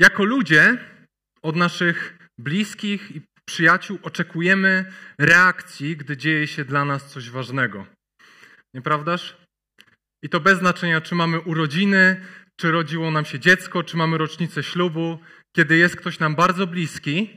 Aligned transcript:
Jako 0.00 0.24
ludzie 0.24 0.78
od 1.42 1.56
naszych 1.56 2.18
bliskich 2.38 3.16
i 3.16 3.22
przyjaciół 3.44 3.98
oczekujemy 4.02 4.92
reakcji, 5.18 5.96
gdy 5.96 6.16
dzieje 6.16 6.46
się 6.46 6.64
dla 6.64 6.84
nas 6.84 7.06
coś 7.12 7.30
ważnego. 7.30 7.86
Nieprawdaż? 8.74 9.36
I 10.22 10.28
to 10.28 10.40
bez 10.40 10.58
znaczenia, 10.58 11.00
czy 11.00 11.14
mamy 11.14 11.40
urodziny, 11.40 12.26
czy 12.60 12.70
rodziło 12.70 13.10
nam 13.10 13.24
się 13.24 13.38
dziecko, 13.38 13.82
czy 13.82 13.96
mamy 13.96 14.18
rocznicę 14.18 14.62
ślubu. 14.62 15.18
Kiedy 15.56 15.76
jest 15.76 15.96
ktoś 15.96 16.18
nam 16.18 16.34
bardzo 16.34 16.66
bliski, 16.66 17.30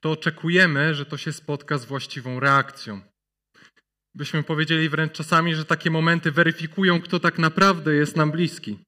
to 0.00 0.10
oczekujemy, 0.10 0.94
że 0.94 1.06
to 1.06 1.16
się 1.16 1.32
spotka 1.32 1.78
z 1.78 1.84
właściwą 1.84 2.40
reakcją. 2.40 3.00
Byśmy 4.14 4.42
powiedzieli 4.42 4.88
wręcz 4.88 5.12
czasami, 5.12 5.54
że 5.54 5.64
takie 5.64 5.90
momenty 5.90 6.32
weryfikują, 6.32 7.00
kto 7.00 7.20
tak 7.20 7.38
naprawdę 7.38 7.94
jest 7.94 8.16
nam 8.16 8.30
bliski. 8.30 8.85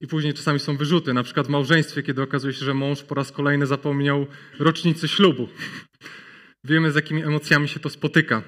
I 0.00 0.06
później 0.06 0.34
czasami 0.34 0.60
są 0.60 0.76
wyrzuty, 0.76 1.14
na 1.14 1.22
przykład 1.22 1.46
w 1.46 1.50
małżeństwie, 1.50 2.02
kiedy 2.02 2.22
okazuje 2.22 2.54
się, 2.54 2.64
że 2.64 2.74
mąż 2.74 3.02
po 3.02 3.14
raz 3.14 3.32
kolejny 3.32 3.66
zapomniał 3.66 4.26
rocznicy 4.58 5.08
ślubu. 5.08 5.48
Wiemy, 6.64 6.92
z 6.92 6.94
jakimi 6.94 7.22
emocjami 7.22 7.68
się 7.68 7.80
to 7.80 7.90
spotyka. 7.90 8.42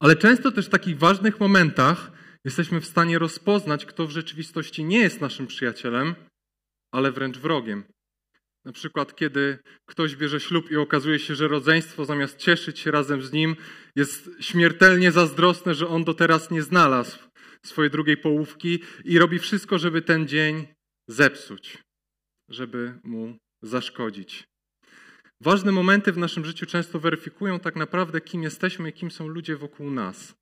Ale 0.00 0.16
często 0.16 0.52
też 0.52 0.66
w 0.66 0.70
takich 0.70 0.98
ważnych 0.98 1.40
momentach 1.40 2.12
jesteśmy 2.44 2.80
w 2.80 2.86
stanie 2.86 3.18
rozpoznać, 3.18 3.86
kto 3.86 4.06
w 4.06 4.10
rzeczywistości 4.10 4.84
nie 4.84 4.98
jest 4.98 5.20
naszym 5.20 5.46
przyjacielem, 5.46 6.14
ale 6.92 7.12
wręcz 7.12 7.38
wrogiem. 7.38 7.84
Na 8.64 8.72
przykład, 8.72 9.16
kiedy 9.16 9.58
ktoś 9.86 10.16
bierze 10.16 10.40
ślub 10.40 10.70
i 10.70 10.76
okazuje 10.76 11.18
się, 11.18 11.34
że 11.34 11.48
rodzeństwo 11.48 12.04
zamiast 12.04 12.38
cieszyć 12.38 12.78
się 12.78 12.90
razem 12.90 13.22
z 13.22 13.32
nim, 13.32 13.56
jest 13.96 14.30
śmiertelnie 14.40 15.12
zazdrosne, 15.12 15.74
że 15.74 15.88
on 15.88 16.04
do 16.04 16.14
teraz 16.14 16.50
nie 16.50 16.62
znalazł 16.62 17.18
swojej 17.66 17.90
drugiej 17.90 18.16
połówki 18.16 18.82
i 19.04 19.18
robi 19.18 19.38
wszystko, 19.38 19.78
żeby 19.78 20.02
ten 20.02 20.28
dzień 20.28 20.66
zepsuć, 21.08 21.78
żeby 22.48 22.98
mu 23.04 23.38
zaszkodzić. 23.62 24.44
Ważne 25.42 25.72
momenty 25.72 26.12
w 26.12 26.18
naszym 26.18 26.44
życiu 26.44 26.66
często 26.66 26.98
weryfikują 27.00 27.60
tak 27.60 27.76
naprawdę, 27.76 28.20
kim 28.20 28.42
jesteśmy 28.42 28.90
i 28.90 28.92
kim 28.92 29.10
są 29.10 29.28
ludzie 29.28 29.56
wokół 29.56 29.90
nas. 29.90 30.34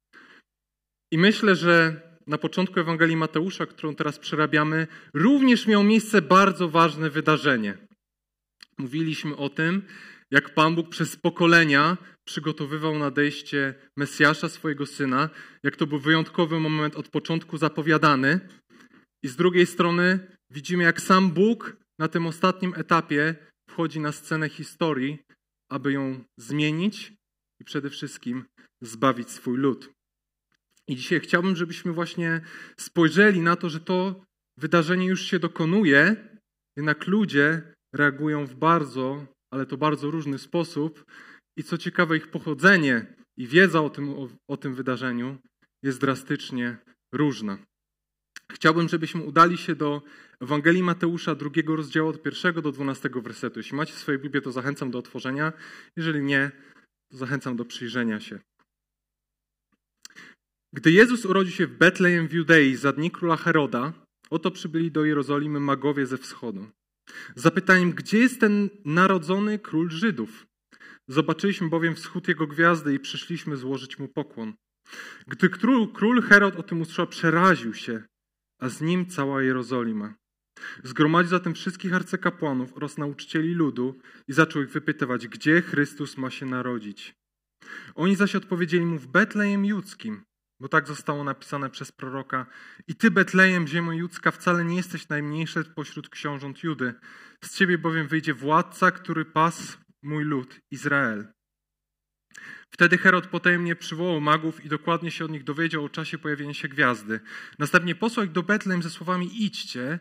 I 1.12 1.19
myślę, 1.19 1.56
że 1.56 2.03
na 2.27 2.39
początku 2.39 2.81
Ewangelii 2.81 3.17
Mateusza, 3.17 3.67
którą 3.67 3.95
teraz 3.95 4.19
przerabiamy, 4.19 4.87
również 5.15 5.67
miało 5.67 5.84
miejsce 5.84 6.23
bardzo 6.23 6.69
ważne 6.69 7.11
wydarzenie. 7.11 7.78
Mówiliśmy 8.78 9.37
o 9.37 9.48
tym, 9.48 9.83
jak 10.31 10.55
Pan 10.55 10.75
Bóg 10.75 10.89
przez 10.89 11.17
pokolenia 11.17 11.97
przygotowywał 12.29 12.98
nadejście 12.98 13.75
Mesjasza, 13.97 14.48
swojego 14.48 14.87
syna, 14.87 15.31
jak 15.62 15.77
to 15.77 15.87
był 15.87 15.98
wyjątkowy 15.98 16.61
moment 16.61 16.97
od 16.97 17.09
początku 17.09 17.59
zapowiadany. 17.59 18.41
I 19.23 19.29
z 19.29 19.37
drugiej 19.37 19.67
strony 19.67 20.19
widzimy, 20.51 20.84
jak 20.84 21.01
sam 21.01 21.31
Bóg 21.31 21.77
na 21.99 22.09
tym 22.09 22.27
ostatnim 22.27 22.75
etapie 22.77 23.37
wchodzi 23.71 24.01
na 24.01 24.12
scenę 24.12 24.49
historii, 24.49 25.19
aby 25.71 25.93
ją 25.93 26.25
zmienić 26.37 27.12
i 27.61 27.65
przede 27.65 27.91
wszystkim 27.91 28.45
zbawić 28.83 29.31
swój 29.31 29.59
lud. 29.59 29.91
I 30.89 30.97
dzisiaj 30.97 31.21
chciałbym, 31.21 31.56
żebyśmy 31.56 31.93
właśnie 31.93 32.41
spojrzeli 32.77 33.41
na 33.41 33.56
to, 33.56 33.71
że 33.71 33.81
to 33.81 34.25
wydarzenie 34.59 35.06
już 35.06 35.23
się 35.23 35.39
dokonuje, 35.39 36.17
jednak 36.77 37.06
ludzie 37.06 37.75
reagują 37.95 38.47
w 38.47 38.55
bardzo, 38.55 39.27
ale 39.51 39.67
to 39.67 39.77
bardzo 39.77 40.11
różny 40.11 40.39
sposób. 40.39 41.05
I 41.59 41.64
co 41.64 41.78
ciekawe, 41.78 42.17
ich 42.17 42.31
pochodzenie 42.31 43.06
i 43.37 43.47
wiedza 43.47 43.83
o 43.83 43.91
tym, 43.91 44.09
o, 44.11 44.28
o 44.48 44.56
tym 44.56 44.75
wydarzeniu 44.75 45.39
jest 45.83 46.00
drastycznie 46.00 46.77
różna. 47.12 47.59
Chciałbym, 48.53 48.89
żebyśmy 48.89 49.23
udali 49.23 49.59
się 49.59 49.75
do 49.75 50.03
Ewangelii 50.41 50.83
Mateusza, 50.83 51.34
drugiego 51.34 51.77
rozdziału 51.77 52.09
od 52.09 52.23
pierwszego 52.23 52.62
do 52.62 52.73
dwunastego 52.73 53.23
wersetu. 53.23 53.59
Jeśli 53.59 53.77
macie 53.77 53.92
swoje 53.92 54.19
Biblię, 54.19 54.41
to 54.41 54.53
zachęcam 54.53 54.91
do 54.91 54.98
otworzenia. 54.98 55.53
Jeżeli 55.97 56.23
nie, 56.23 56.50
to 57.11 57.17
zachęcam 57.17 57.56
do 57.56 57.65
przyjrzenia 57.65 58.20
się. 58.20 58.39
Gdy 60.72 60.93
Jezus 60.93 61.25
urodził 61.25 61.53
się 61.53 61.66
w 61.66 61.78
Betlejem 61.78 62.28
w 62.28 62.33
Judei 62.33 62.77
za 62.77 62.93
dni 62.93 63.10
króla 63.10 63.37
Heroda, 63.37 63.93
oto 64.31 64.50
przybyli 64.50 64.91
do 64.91 65.04
Jerozolimy 65.04 65.60
magowie 65.60 66.06
ze 66.06 66.19
wschodu. 66.19 66.66
Z 67.37 67.43
zapytaniem, 67.43 67.93
gdzie 67.93 68.19
jest 68.19 68.41
ten 68.41 68.71
narodzony 68.84 69.59
król 69.59 69.91
Żydów? 69.91 70.47
Zobaczyliśmy 71.09 71.69
bowiem 71.69 71.95
wschód 71.95 72.29
jego 72.29 72.47
gwiazdy 72.47 72.95
i 72.95 73.01
przyszliśmy 73.01 73.57
złożyć 73.57 73.99
mu 73.99 74.09
pokłon. 74.09 74.55
Gdy 75.27 75.49
król, 75.49 75.93
król 75.93 76.23
Herod 76.23 76.57
o 76.57 76.63
tym 76.63 76.81
usłyszał, 76.81 77.07
przeraził 77.07 77.75
się, 77.75 78.03
a 78.61 78.69
z 78.69 78.81
nim 78.81 79.07
cała 79.07 79.43
Jerozolima. 79.43 80.15
Zgromadził 80.85 81.31
zatem 81.31 81.55
wszystkich 81.55 81.95
arcykapłanów 81.95 82.77
oraz 82.77 82.99
nauczycieli 82.99 83.55
ludu 83.55 84.01
i 84.29 84.33
zaczął 84.33 84.63
ich 84.63 84.71
wypytywać, 84.71 85.29
gdzie 85.29 85.63
Chrystus 85.63 86.17
ma 86.17 86.31
się 86.31 86.47
narodzić. 86.47 87.15
Oni 87.95 88.17
zaś 88.17 88.37
odpowiedzieli 88.37 88.87
mu 88.87 88.99
w 88.99 89.07
Betlejem 89.07 89.65
Judzkim, 89.65 90.23
bo 90.61 90.69
tak 90.69 90.89
zostało 90.89 91.25
napisane 91.25 91.71
przez 91.71 91.93
proroka. 91.93 92.47
I 92.89 92.95
ty, 92.95 93.11
Betlejem, 93.11 93.69
ziemo 93.69 93.93
judzka, 93.93 94.31
wcale 94.31 94.65
nie 94.65 94.77
jesteś 94.77 95.09
najmniejszy 95.09 95.65
pośród 95.65 96.09
książąt 96.09 96.63
Judy. 96.63 96.95
Z 97.45 97.57
ciebie 97.57 97.79
bowiem 97.79 98.09
wyjdzie 98.09 98.35
władca, 98.35 98.91
który 98.91 99.25
pas 99.25 99.79
mój 100.03 100.25
lud, 100.25 100.60
Izrael. 100.70 101.32
Wtedy 102.70 102.98
Herod 102.98 103.26
potajemnie 103.26 103.76
przywołał 103.76 104.20
magów 104.20 104.64
i 104.64 104.69
dokładnie 104.69 105.10
się 105.10 105.25
od 105.25 105.31
nich 105.31 105.44
dowiedział 105.44 105.84
o 105.84 105.88
czasie 105.88 106.19
pojawienia 106.19 106.54
się 106.54 106.69
gwiazdy. 106.69 107.20
Następnie 107.59 107.94
posłał 107.94 108.26
ich 108.26 108.32
do 108.32 108.42
Betlejem 108.42 108.82
ze 108.82 108.91
słowami 108.91 109.44
idźcie 109.44 109.98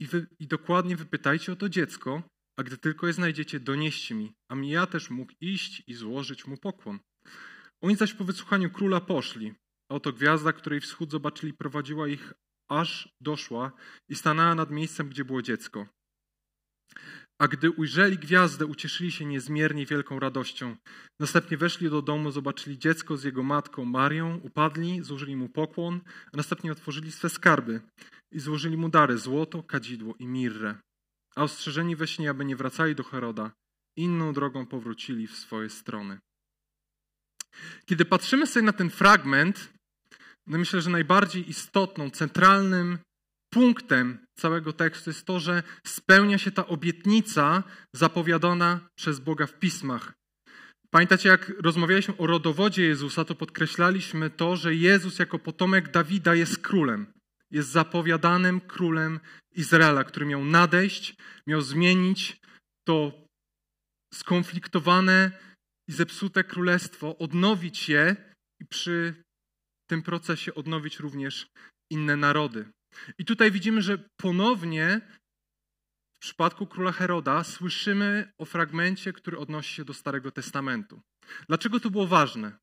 i, 0.00 0.06
wy, 0.06 0.26
i 0.38 0.46
dokładnie 0.46 0.96
wypytajcie 0.96 1.52
o 1.52 1.56
to 1.56 1.68
dziecko, 1.68 2.22
a 2.58 2.62
gdy 2.62 2.78
tylko 2.78 3.06
je 3.06 3.12
znajdziecie, 3.12 3.60
donieście 3.60 4.14
mi, 4.14 4.34
a 4.50 4.54
mi 4.54 4.70
ja 4.70 4.86
też 4.86 5.10
mógł 5.10 5.32
iść 5.40 5.82
i 5.86 5.94
złożyć 5.94 6.46
mu 6.46 6.56
pokłon. 6.56 6.98
Oni 7.80 7.96
zaś 7.96 8.14
po 8.14 8.24
wysłuchaniu 8.24 8.70
króla 8.70 9.00
poszli. 9.00 9.54
Oto 9.90 10.12
gwiazda, 10.12 10.52
której 10.52 10.80
wschód 10.80 11.10
zobaczyli, 11.10 11.54
prowadziła 11.54 12.08
ich 12.08 12.32
aż 12.70 13.08
doszła 13.20 13.72
i 14.08 14.14
stanęła 14.14 14.54
nad 14.54 14.70
miejscem, 14.70 15.08
gdzie 15.08 15.24
było 15.24 15.42
dziecko. 15.42 15.86
A 17.40 17.48
gdy 17.48 17.70
ujrzeli 17.70 18.18
gwiazdę, 18.18 18.66
ucieszyli 18.66 19.12
się 19.12 19.24
niezmiernie 19.24 19.86
wielką 19.86 20.20
radością. 20.20 20.76
Następnie 21.20 21.56
weszli 21.56 21.90
do 21.90 22.02
domu, 22.02 22.30
zobaczyli 22.30 22.78
dziecko 22.78 23.16
z 23.16 23.24
jego 23.24 23.42
matką 23.42 23.84
Marią, 23.84 24.36
upadli, 24.42 25.02
złożyli 25.02 25.36
mu 25.36 25.48
pokłon, 25.48 26.00
a 26.32 26.36
następnie 26.36 26.72
otworzyli 26.72 27.12
swe 27.12 27.28
skarby 27.28 27.80
i 28.32 28.40
złożyli 28.40 28.76
mu 28.76 28.88
dary 28.88 29.18
złoto, 29.18 29.62
kadzidło 29.62 30.14
i 30.18 30.26
mirrę. 30.26 30.74
A 31.36 31.42
ostrzeżeni 31.42 31.96
we 31.96 32.06
śnie, 32.06 32.30
aby 32.30 32.44
nie 32.44 32.56
wracali 32.56 32.94
do 32.94 33.04
Heroda, 33.04 33.52
inną 33.96 34.32
drogą 34.32 34.66
powrócili 34.66 35.26
w 35.26 35.36
swoje 35.36 35.70
strony. 35.70 36.18
Kiedy 37.86 38.04
patrzymy 38.04 38.46
sobie 38.46 38.66
na 38.66 38.72
ten 38.72 38.90
fragment, 38.90 39.72
no 40.46 40.58
myślę, 40.58 40.80
że 40.80 40.90
najbardziej 40.90 41.50
istotną, 41.50 42.10
centralnym 42.10 42.98
punktem 43.58 44.26
całego 44.34 44.72
tekstu 44.72 45.10
jest 45.10 45.24
to, 45.24 45.40
że 45.40 45.62
spełnia 45.86 46.38
się 46.38 46.50
ta 46.50 46.66
obietnica 46.66 47.62
zapowiadana 47.92 48.88
przez 48.94 49.20
Boga 49.20 49.46
w 49.46 49.58
pismach. 49.58 50.12
Pamiętacie, 50.90 51.28
jak 51.28 51.52
rozmawialiśmy 51.62 52.16
o 52.16 52.26
rodowodzie 52.26 52.86
Jezusa, 52.86 53.24
to 53.24 53.34
podkreślaliśmy 53.34 54.30
to, 54.30 54.56
że 54.56 54.74
Jezus 54.74 55.18
jako 55.18 55.38
potomek 55.38 55.90
Dawida 55.90 56.34
jest 56.34 56.58
królem. 56.58 57.12
Jest 57.50 57.68
zapowiadanym 57.68 58.60
królem 58.60 59.20
Izraela, 59.52 60.04
który 60.04 60.26
miał 60.26 60.44
nadejść, 60.44 61.14
miał 61.46 61.60
zmienić 61.60 62.40
to 62.84 63.26
skonfliktowane 64.14 65.30
i 65.88 65.92
zepsute 65.92 66.44
królestwo, 66.44 67.18
odnowić 67.18 67.88
je 67.88 68.16
i 68.60 68.66
przy 68.66 69.14
tym 69.90 70.02
procesie 70.02 70.54
odnowić 70.54 70.98
również 70.98 71.46
inne 71.90 72.16
narody. 72.16 72.77
I 73.18 73.24
tutaj 73.24 73.50
widzimy, 73.50 73.82
że 73.82 73.98
ponownie 74.16 75.00
w 76.16 76.20
przypadku 76.20 76.66
króla 76.66 76.92
Heroda 76.92 77.44
słyszymy 77.44 78.32
o 78.38 78.44
fragmencie, 78.44 79.12
który 79.12 79.38
odnosi 79.38 79.74
się 79.74 79.84
do 79.84 79.94
Starego 79.94 80.30
Testamentu. 80.30 81.00
Dlaczego 81.48 81.80
to 81.80 81.90
było 81.90 82.06
ważne? 82.06 82.58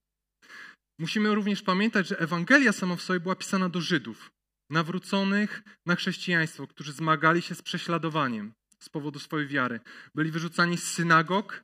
Musimy 1.00 1.36
również 1.36 1.62
pamiętać, 1.62 2.07
że 2.07 2.19
Ewangelia 2.19 2.71
sama 2.71 2.95
w 2.95 3.01
sobie 3.01 3.19
była 3.19 3.36
pisana 3.36 3.69
do 3.69 3.81
Żydów, 3.81 4.31
nawróconych 4.69 5.63
na 5.86 5.95
chrześcijaństwo, 5.95 6.68
którzy 6.68 6.94
zmagali 6.94 7.42
się 7.42 7.56
z 7.56 7.62
prześladowaniem 7.62 8.54
z 8.80 8.89
powodu 8.89 9.19
swojej 9.19 9.48
wiary. 9.48 9.80
Byli 10.15 10.31
wyrzucani 10.31 10.77
z 10.77 10.83
synagog 10.83 11.63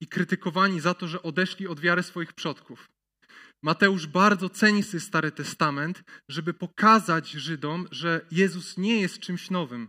i 0.00 0.06
krytykowani 0.06 0.80
za 0.80 0.94
to, 0.94 1.08
że 1.08 1.22
odeszli 1.22 1.68
od 1.68 1.80
wiary 1.80 2.02
swoich 2.02 2.32
przodków. 2.32 2.88
Mateusz 3.62 4.06
bardzo 4.06 4.48
ceni 4.48 4.82
sobie 4.82 5.00
Stary 5.00 5.32
Testament, 5.32 6.02
żeby 6.28 6.54
pokazać 6.54 7.30
Żydom, 7.30 7.88
że 7.90 8.26
Jezus 8.30 8.76
nie 8.78 9.00
jest 9.00 9.18
czymś 9.18 9.50
nowym. 9.50 9.88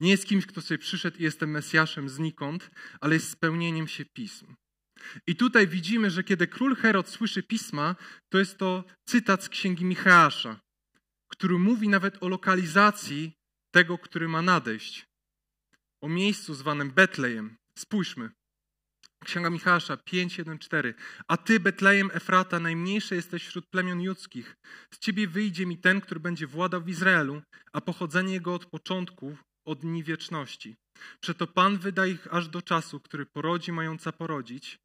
Nie 0.00 0.10
jest 0.10 0.26
kimś, 0.26 0.46
kto 0.46 0.60
sobie 0.60 0.78
przyszedł 0.78 1.18
i 1.18 1.22
jest 1.22 1.40
Mesjaszem 1.40 2.08
znikąd, 2.08 2.70
ale 3.00 3.14
jest 3.14 3.30
spełnieniem 3.30 3.88
się 3.88 4.04
pism. 4.04 4.54
I 5.26 5.36
tutaj 5.36 5.68
widzimy, 5.68 6.10
że 6.10 6.24
kiedy 6.24 6.46
król 6.46 6.76
Herod 6.76 7.08
słyszy 7.08 7.42
pisma, 7.42 7.96
to 8.32 8.38
jest 8.38 8.58
to 8.58 8.84
cytat 9.08 9.44
z 9.44 9.48
księgi 9.48 9.84
Micheasza, 9.84 10.60
który 11.28 11.58
mówi 11.58 11.88
nawet 11.88 12.22
o 12.22 12.28
lokalizacji 12.28 13.32
tego, 13.74 13.98
który 13.98 14.28
ma 14.28 14.42
nadejść. 14.42 15.06
o 16.02 16.08
miejscu 16.08 16.54
zwanym 16.54 16.90
Betlejem. 16.90 17.56
Spójrzmy. 17.78 18.30
Księga 19.24 19.50
Michała 19.50 19.78
5:1-4. 19.78 20.94
A 21.28 21.36
ty, 21.36 21.60
Betlejem 21.60 22.10
Efrata, 22.12 22.60
najmniejszy 22.60 23.14
jesteś 23.14 23.46
wśród 23.46 23.66
plemion 23.66 24.00
judzkich. 24.00 24.56
Z 24.94 24.98
ciebie 24.98 25.28
wyjdzie 25.28 25.66
mi 25.66 25.78
ten, 25.78 26.00
który 26.00 26.20
będzie 26.20 26.46
władał 26.46 26.82
w 26.82 26.88
Izraelu, 26.88 27.42
a 27.72 27.80
pochodzenie 27.80 28.32
jego 28.32 28.54
od 28.54 28.66
początku, 28.66 29.36
od 29.66 29.80
dni 29.80 30.04
wieczności. 30.04 30.76
Przeto 31.20 31.46
Pan 31.46 31.78
wyda 31.78 32.06
ich 32.06 32.34
aż 32.34 32.48
do 32.48 32.62
czasu, 32.62 33.00
który 33.00 33.26
porodzi 33.26 33.72
mająca 33.72 34.12
porodzić. 34.12 34.78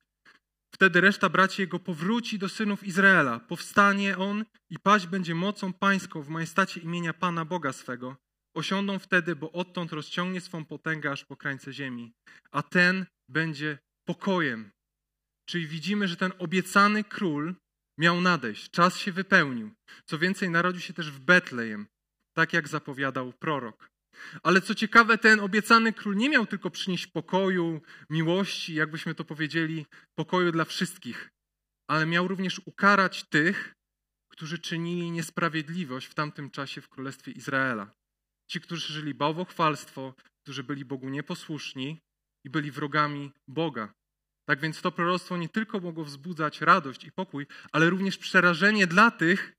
Wtedy 0.73 1.01
reszta 1.01 1.29
braci 1.29 1.61
jego 1.61 1.79
powróci 1.79 2.39
do 2.39 2.49
synów 2.49 2.83
Izraela. 2.83 3.39
Powstanie 3.39 4.17
on 4.17 4.45
i 4.69 4.79
paść 4.79 5.07
będzie 5.07 5.35
mocą 5.35 5.73
pańską 5.73 6.21
w 6.21 6.29
majestacie 6.29 6.81
imienia 6.81 7.13
Pana 7.13 7.45
Boga 7.45 7.73
swego. 7.73 8.15
Osiądą 8.55 8.99
wtedy, 8.99 9.35
bo 9.35 9.51
odtąd 9.51 9.93
rozciągnie 9.93 10.41
swą 10.41 10.65
potęgę 10.65 11.11
aż 11.11 11.25
po 11.25 11.35
krańce 11.37 11.73
ziemi. 11.73 12.13
A 12.51 12.63
ten 12.63 13.05
będzie 13.29 13.77
pokojem. 14.09 14.71
Czyli 15.45 15.67
widzimy, 15.67 16.07
że 16.07 16.15
ten 16.15 16.31
obiecany 16.39 17.03
król 17.03 17.56
miał 17.97 18.21
nadejść, 18.21 18.71
czas 18.71 18.97
się 18.97 19.11
wypełnił. 19.11 19.71
Co 20.06 20.19
więcej, 20.19 20.50
narodził 20.50 20.81
się 20.81 20.94
też 20.94 21.11
w 21.11 21.19
Betlejem, 21.19 21.88
tak 22.33 22.53
jak 22.53 22.67
zapowiadał 22.67 23.33
prorok. 23.33 23.89
Ale 24.44 24.61
co 24.61 24.75
ciekawe, 24.75 25.17
ten 25.17 25.39
obiecany 25.39 25.94
król 25.94 26.15
nie 26.15 26.29
miał 26.29 26.45
tylko 26.45 26.69
przynieść 26.69 27.07
pokoju, 27.07 27.81
miłości, 28.09 28.73
jakbyśmy 28.73 29.15
to 29.15 29.25
powiedzieli, 29.25 29.85
pokoju 30.15 30.51
dla 30.51 30.65
wszystkich, 30.65 31.29
ale 31.89 32.05
miał 32.05 32.27
również 32.27 32.62
ukarać 32.65 33.23
tych, 33.23 33.73
którzy 34.31 34.59
czynili 34.59 35.12
niesprawiedliwość 35.12 36.07
w 36.07 36.13
tamtym 36.13 36.50
czasie 36.50 36.81
w 36.81 36.89
Królestwie 36.89 37.31
Izraela. 37.31 37.91
Ci, 38.47 38.62
którzy 38.62 38.94
żyli 38.94 39.13
bałwochwalstwo, 39.13 40.13
którzy 40.44 40.63
byli 40.63 40.85
Bogu 40.85 41.09
nieposłuszni 41.09 42.01
i 42.45 42.50
byli 42.50 42.71
wrogami 42.71 43.31
Boga. 43.47 43.99
Tak 44.50 44.60
więc 44.60 44.81
to 44.81 44.92
proroctwo 44.92 45.38
nie 45.38 45.50
tylko 45.50 45.80
mogło 45.80 46.06
wzbudzać 46.06 46.62
radość 46.62 47.04
i 47.04 47.12
pokój, 47.12 47.48
ale 47.72 47.90
również 47.90 48.18
przerażenie 48.18 48.88
dla 48.88 49.12
tych, 49.12 49.54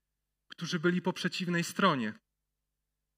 którzy 0.51 0.79
byli 0.79 1.01
po 1.01 1.13
przeciwnej 1.13 1.63
stronie. 1.63 2.13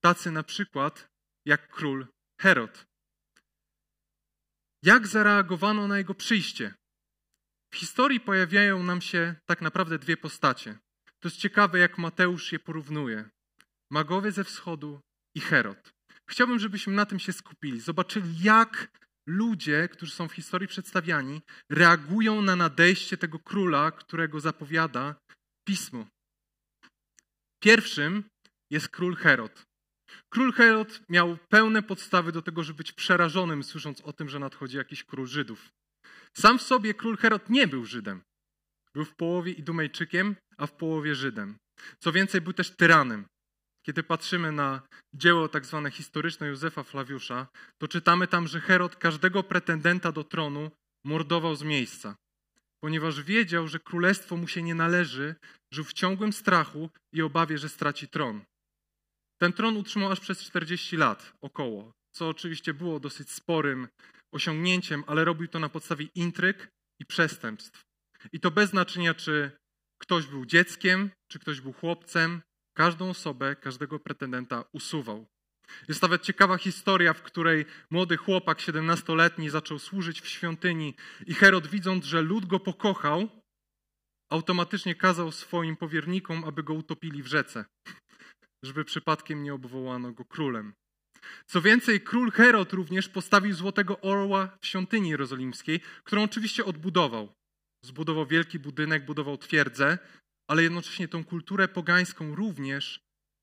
Tacy 0.04 0.31
na 0.31 0.44
przykład 0.44 1.08
jak 1.46 1.68
król 1.68 2.08
Herod. 2.42 2.86
Jak 4.84 5.08
zareagowano 5.08 5.88
na 5.88 5.98
jego 5.98 6.16
przyjście? 6.16 6.74
W 7.74 7.78
historii 7.78 8.20
pojawiają 8.20 8.84
nam 8.84 9.02
się 9.02 9.36
tak 9.46 9.62
naprawdę 9.62 10.00
dwie 10.00 10.18
postacie. 10.18 10.78
To 11.20 11.28
jest 11.28 11.38
ciekawe, 11.38 11.80
jak 11.80 11.98
Mateusz 11.98 12.52
je 12.52 12.60
porównuje. 12.60 13.30
Magowie 13.92 14.31
ze 14.31 14.44
wschodu 14.44 15.02
i 15.36 15.40
Herod. 15.42 15.94
Chciałbym, 16.30 16.60
żebyśmy 16.60 16.94
na 16.94 17.06
tym 17.06 17.20
się 17.20 17.34
skupili. 17.34 17.80
Zobaczyli, 17.80 18.44
jak 18.44 18.88
ludzie, 19.28 19.90
którzy 19.92 20.12
są 20.12 20.28
w 20.28 20.34
historii 20.34 20.68
przedstawiani, 20.68 21.42
reagują 21.70 22.42
na 22.42 22.56
nadejście 22.56 23.18
tego 23.18 23.40
króla, 23.40 23.92
którego 23.92 24.40
zapowiada 24.40 25.16
pismo. 25.68 26.08
Pierwszym 27.64 28.24
jest 28.72 28.90
król 28.90 29.16
Herod. 29.16 29.64
Król 30.30 30.54
Herod 30.54 31.02
miał 31.10 31.38
pełne 31.50 31.84
podstawy 31.84 32.31
do 32.31 32.42
tego, 32.42 32.64
żeby 32.64 32.78
być 32.78 32.92
przerażonym, 32.92 33.64
słysząc 33.64 34.02
o 34.02 34.14
tym, 34.14 34.30
że 34.30 34.40
nadchodzi 34.40 34.78
jakiś 34.78 35.04
król 35.04 35.28
Żydów. 35.28 35.70
Sam 36.38 36.60
w 36.60 36.62
sobie 36.62 36.94
król 36.94 37.18
Herod 37.18 37.50
nie 37.50 37.68
był 37.68 37.86
Żydem. 37.86 38.22
Był 38.94 39.06
w 39.06 39.16
połowie 39.16 39.52
Idumejczykiem, 39.52 40.36
a 40.58 40.68
w 40.68 40.74
połowie 40.74 41.16
Żydem. 41.16 41.58
Co 42.00 42.12
więcej, 42.12 42.42
był 42.42 42.54
też 42.54 42.75
tyranem. 42.75 43.25
Kiedy 43.85 44.03
patrzymy 44.03 44.51
na 44.51 44.81
dzieło 45.13 45.50
tak 45.50 45.65
zwane 45.65 45.91
historyczne 45.91 46.47
Józefa 46.47 46.83
Flawiusza, 46.83 47.47
to 47.77 47.88
czytamy 47.88 48.27
tam, 48.27 48.47
że 48.47 48.59
Herod 48.59 48.95
każdego 48.95 49.44
pretendenta 49.44 50.12
do 50.12 50.24
tronu 50.24 50.71
mordował 51.06 51.56
z 51.56 51.63
miejsca, 51.63 52.15
ponieważ 52.83 53.21
wiedział, 53.21 53.68
że 53.68 53.80
królestwo 53.80 54.38
mu 54.38 54.47
się 54.47 54.62
nie 54.63 54.75
należy, 54.75 55.35
żył 55.74 55.83
w 55.83 55.94
ciągłym 55.94 56.33
strachu 56.33 56.89
i 57.13 57.21
obawie, 57.21 57.57
że 57.57 57.69
straci 57.69 58.07
tron. 58.07 58.41
Ten 59.41 59.53
tron 59.53 59.77
utrzymał 59.77 60.12
aż 60.12 60.19
przez 60.19 60.44
40 60.44 60.97
lat 60.97 61.33
około, 61.41 61.91
co 62.15 62.29
oczywiście 62.29 62.74
było 62.74 63.00
dosyć 63.00 63.31
sporym 63.31 63.88
osiągnięciem, 64.33 65.03
ale 65.07 65.25
robił 65.25 65.47
to 65.47 65.59
na 65.59 65.69
podstawie 65.69 66.06
intryg 66.15 66.68
i 67.00 67.06
przestępstw. 67.06 67.81
I 68.31 68.39
to 68.39 68.51
bez 68.51 68.69
znaczenia, 68.69 69.13
czy 69.13 69.51
ktoś 70.01 70.27
był 70.27 70.45
dzieckiem, 70.45 71.09
czy 71.31 71.39
ktoś 71.39 71.62
był 71.62 71.74
chłopcem, 71.74 72.41
każdą 72.74 73.10
osobę, 73.10 73.56
każdego 73.56 74.00
pretendenta 74.00 74.64
usuwał. 74.72 75.25
Jest 75.88 76.02
nawet 76.02 76.22
ciekawa 76.22 76.58
historia, 76.58 77.14
w 77.14 77.22
której 77.22 77.66
młody 77.90 78.18
chłopak, 78.18 78.58
17-letni, 78.58 79.50
zaczął 79.50 79.80
służyć 79.80 80.22
w 80.22 80.28
świątyni 80.28 80.96
i 81.28 81.34
Herod, 81.34 81.68
widząc, 81.68 82.06
że 82.06 82.22
lud 82.22 82.46
go 82.46 82.60
pokochał, 82.60 83.30
automatycznie 84.31 84.96
kazał 84.96 85.31
swoim 85.31 85.75
powiernikom, 85.78 86.44
aby 86.44 86.64
go 86.64 86.74
utopili 86.74 87.24
w 87.24 87.28
rzece 87.28 87.66
żeby 88.64 88.86
przypadkiem 88.86 89.44
nie 89.44 89.54
obwołano 89.54 90.12
go 90.12 90.25
królem. 90.25 90.74
Co 91.46 91.62
więcej, 91.62 92.02
król 92.02 92.31
Herod 92.31 92.74
również 92.74 93.10
postawił 93.10 93.54
złotego 93.54 94.02
orła 94.02 94.58
w 94.62 94.68
świątyni 94.68 95.10
jerozolimskiej, 95.10 95.80
którą 96.04 96.24
oczywiście 96.24 96.66
odbudował. 96.66 97.34
Zbudował 97.86 98.25
wielki 98.25 98.60
budynek, 98.60 99.06
budował 99.06 99.38
twierdzę, 99.38 99.98
ale 100.48 100.63
jednocześnie 100.63 101.07
tą 101.07 101.24
kulturę 101.24 101.68
pogańską 101.68 102.36
również 102.36 103.00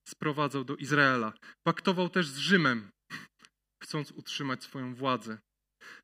sprowadzał 0.09 0.65
do 0.65 0.77
Izraela. 0.77 1.33
Paktował 1.63 2.09
też 2.09 2.29
z 2.29 2.37
Rzymem, 2.37 2.91
chcąc 3.83 4.11
utrzymać 4.11 4.65
swoją 4.65 4.95
władzę. 4.95 5.39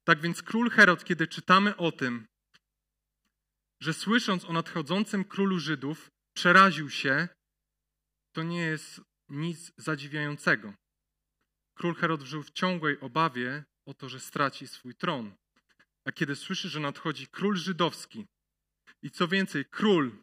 Tak 0.05 0.21
więc 0.21 0.43
król 0.43 0.71
Herod, 0.71 1.05
kiedy 1.05 1.27
czytamy 1.27 1.77
o 1.77 1.93
tym, 1.93 2.27
że 3.83 3.95
słysząc 3.95 4.45
o 4.45 4.53
nadchodzącym 4.53 5.25
królu 5.25 5.59
Żydów, 5.59 6.11
przeraził 6.37 6.91
się 6.91 7.29
to 8.37 8.43
nie 8.43 8.61
jest 8.61 9.01
nic 9.29 9.73
zadziwiającego. 9.77 10.75
Król 11.75 11.95
Herod 11.95 12.23
żył 12.23 12.43
w 12.43 12.51
ciągłej 12.51 13.01
obawie 13.01 13.65
o 13.87 13.95
to, 13.95 14.09
że 14.09 14.21
straci 14.21 14.69
swój 14.69 14.95
tron. 14.95 15.35
A 16.05 16.13
kiedy 16.13 16.37
słyszy, 16.37 16.69
że 16.69 16.81
nadchodzi 16.81 17.27
król 17.27 17.57
żydowski 17.57 18.27
i 19.03 19.11
co 19.11 19.29
więcej, 19.29 19.65
król, 19.65 20.23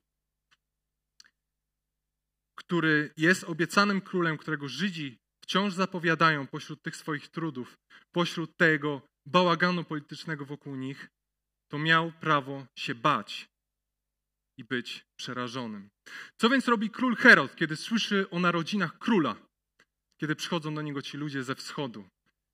który 2.67 3.11
jest 3.17 3.43
obiecanym 3.43 4.01
królem, 4.01 4.37
którego 4.37 4.67
Żydzi 4.67 5.17
wciąż 5.43 5.73
zapowiadają 5.73 6.47
pośród 6.47 6.81
tych 6.81 6.95
swoich 6.95 7.27
trudów, 7.27 7.77
pośród 8.11 8.57
tego 8.57 9.01
bałaganu 9.25 9.83
politycznego 9.83 10.45
wokół 10.45 10.75
nich, 10.75 11.07
to 11.71 11.77
miał 11.77 12.11
prawo 12.11 12.65
się 12.75 12.95
bać 12.95 13.49
i 14.57 14.63
być 14.63 15.05
przerażonym. 15.15 15.89
Co 16.37 16.49
więc 16.49 16.67
robi 16.67 16.89
król 16.89 17.15
Herod, 17.15 17.55
kiedy 17.55 17.75
słyszy 17.75 18.29
o 18.29 18.39
narodzinach 18.39 18.97
króla, 18.97 19.35
kiedy 20.21 20.35
przychodzą 20.35 20.75
do 20.75 20.81
niego 20.81 21.01
ci 21.01 21.17
ludzie 21.17 21.43
ze 21.43 21.55
wschodu? 21.55 22.09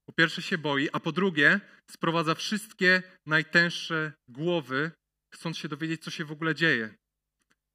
Po 0.05 0.13
pierwsze 0.13 0.41
się 0.41 0.57
boi, 0.57 0.89
a 0.93 1.00
po 1.00 1.12
drugie 1.12 1.60
sprowadza 1.91 2.36
wszystkie 2.36 3.03
najtęższe 3.25 4.13
głowy, 4.27 4.91
chcąc 5.34 5.57
się 5.57 5.67
dowiedzieć, 5.67 6.03
co 6.03 6.12
się 6.12 6.25
w 6.25 6.31
ogóle 6.31 6.55
dzieje. 6.55 6.95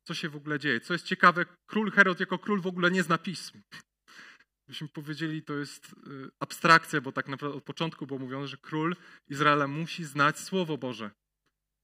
Co 0.04 0.14
się 0.14 0.28
w 0.28 0.36
ogóle 0.36 0.58
dzieje. 0.58 0.80
Co 0.80 0.92
jest 0.92 1.06
ciekawe, 1.06 1.46
król 1.66 1.90
Herod 1.90 2.20
jako 2.20 2.38
król 2.38 2.60
w 2.60 2.66
ogóle 2.66 2.90
nie 2.90 3.02
zna 3.02 3.18
pism. 3.18 3.62
Byśmy 4.68 4.88
powiedzieli, 4.88 5.42
to 5.42 5.54
jest 5.54 5.92
y, 5.92 6.30
abstrakcja, 6.40 7.00
bo 7.00 7.12
tak 7.12 7.28
naprawdę 7.28 7.56
od 7.56 7.64
początku 7.64 8.06
było 8.06 8.18
mówione, 8.18 8.46
że 8.46 8.56
król 8.56 8.96
Izraela 9.28 9.66
musi 9.66 10.04
znać 10.04 10.38
Słowo 10.38 10.78
Boże 10.78 11.10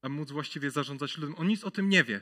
a 0.03 0.09
móc 0.09 0.31
właściwie 0.31 0.71
zarządzać 0.71 1.19
ludem. 1.19 1.35
On 1.39 1.47
nic 1.47 1.65
o 1.65 1.71
tym 1.71 1.89
nie 1.89 2.05
wie. 2.05 2.21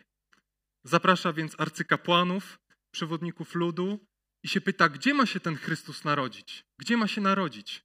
Zaprasza 0.84 1.32
więc 1.32 1.60
arcykapłanów, 1.60 2.58
przewodników 2.90 3.54
ludu 3.54 4.06
i 4.44 4.48
się 4.48 4.60
pyta, 4.60 4.88
gdzie 4.88 5.14
ma 5.14 5.26
się 5.26 5.40
ten 5.40 5.56
Chrystus 5.56 6.04
narodzić? 6.04 6.64
Gdzie 6.80 6.96
ma 6.96 7.08
się 7.08 7.20
narodzić? 7.20 7.84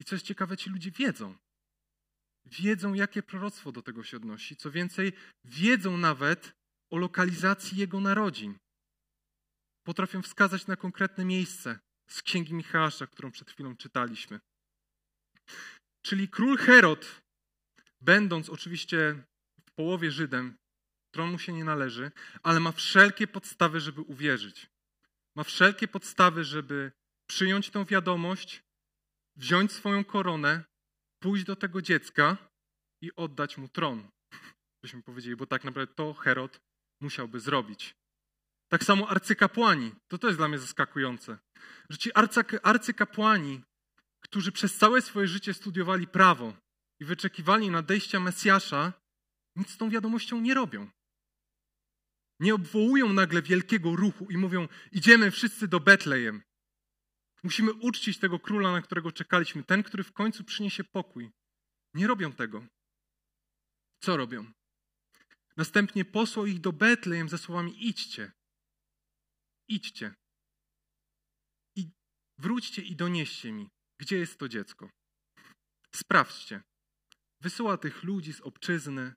I 0.00 0.04
co 0.04 0.14
jest 0.14 0.26
ciekawe, 0.26 0.56
ci 0.56 0.70
ludzie 0.70 0.90
wiedzą. 0.90 1.36
Wiedzą, 2.44 2.94
jakie 2.94 3.22
proroctwo 3.22 3.72
do 3.72 3.82
tego 3.82 4.02
się 4.02 4.16
odnosi. 4.16 4.56
Co 4.56 4.70
więcej, 4.70 5.12
wiedzą 5.44 5.96
nawet 5.96 6.52
o 6.90 6.96
lokalizacji 6.96 7.78
jego 7.78 8.00
narodzin. 8.00 8.58
Potrafią 9.86 10.22
wskazać 10.22 10.66
na 10.66 10.76
konkretne 10.76 11.24
miejsce 11.24 11.78
z 12.10 12.22
księgi 12.22 12.54
Michała, 12.54 12.90
którą 13.12 13.30
przed 13.30 13.50
chwilą 13.50 13.76
czytaliśmy. 13.76 14.40
Czyli 16.02 16.28
król 16.28 16.56
Herod 16.56 17.22
będąc 18.00 18.50
oczywiście 18.50 19.24
w 19.66 19.70
połowie 19.72 20.10
Żydem, 20.10 20.56
tron 21.14 21.30
mu 21.30 21.38
się 21.38 21.52
nie 21.52 21.64
należy, 21.64 22.10
ale 22.42 22.60
ma 22.60 22.72
wszelkie 22.72 23.26
podstawy, 23.26 23.80
żeby 23.80 24.00
uwierzyć. 24.00 24.70
Ma 25.36 25.44
wszelkie 25.44 25.88
podstawy, 25.88 26.44
żeby 26.44 26.92
przyjąć 27.26 27.70
tę 27.70 27.84
wiadomość, 27.84 28.62
wziąć 29.36 29.72
swoją 29.72 30.04
koronę, 30.04 30.64
pójść 31.22 31.44
do 31.44 31.56
tego 31.56 31.82
dziecka 31.82 32.36
i 33.02 33.14
oddać 33.16 33.58
mu 33.58 33.68
tron. 33.68 34.08
Byśmy 34.82 35.02
powiedzieli, 35.02 35.36
bo 35.36 35.46
tak 35.46 35.64
naprawdę 35.64 35.94
to 35.94 36.14
Herod 36.14 36.60
musiałby 37.00 37.40
zrobić. 37.40 37.94
Tak 38.68 38.84
samo 38.84 39.08
arcykapłani. 39.08 39.92
To 40.08 40.18
to 40.18 40.26
jest 40.26 40.38
dla 40.38 40.48
mnie 40.48 40.58
zaskakujące. 40.58 41.38
Że 41.90 41.98
ci 41.98 42.10
arcykapłani 42.62 43.62
którzy 44.20 44.52
przez 44.52 44.76
całe 44.76 45.02
swoje 45.02 45.28
życie 45.28 45.54
studiowali 45.54 46.06
prawo 46.06 46.56
i 47.00 47.04
wyczekiwali 47.04 47.70
nadejścia 47.70 48.20
Mesjasza, 48.20 48.92
nic 49.56 49.70
z 49.70 49.76
tą 49.76 49.90
wiadomością 49.90 50.40
nie 50.40 50.54
robią. 50.54 50.90
Nie 52.40 52.54
obwołują 52.54 53.12
nagle 53.12 53.42
wielkiego 53.42 53.96
ruchu 53.96 54.26
i 54.30 54.36
mówią: 54.36 54.68
Idziemy 54.92 55.30
wszyscy 55.30 55.68
do 55.68 55.80
Betlejem. 55.80 56.42
Musimy 57.42 57.72
uczcić 57.72 58.18
tego 58.18 58.38
króla, 58.38 58.72
na 58.72 58.82
którego 58.82 59.12
czekaliśmy, 59.12 59.64
ten, 59.64 59.82
który 59.82 60.04
w 60.04 60.12
końcu 60.12 60.44
przyniesie 60.44 60.84
pokój. 60.84 61.30
Nie 61.94 62.06
robią 62.06 62.32
tego. 62.32 62.66
Co 64.02 64.16
robią? 64.16 64.52
Następnie 65.60 66.04
posłał 66.04 66.46
ich 66.46 66.60
do 66.60 66.72
Betlejem 66.72 67.28
ze 67.28 67.38
słowami: 67.38 67.88
Idźcie. 67.88 68.32
Idźcie. 69.68 70.14
I 71.76 71.90
wróćcie 72.38 72.82
i 72.82 72.96
donieście 72.96 73.52
mi, 73.52 73.68
gdzie 74.00 74.18
jest 74.18 74.38
to 74.38 74.48
dziecko. 74.48 74.90
Sprawdźcie. 75.94 76.62
Wysyła 77.42 77.76
tych 77.76 78.04
ludzi 78.04 78.32
z 78.32 78.40
obczyzny, 78.40 79.14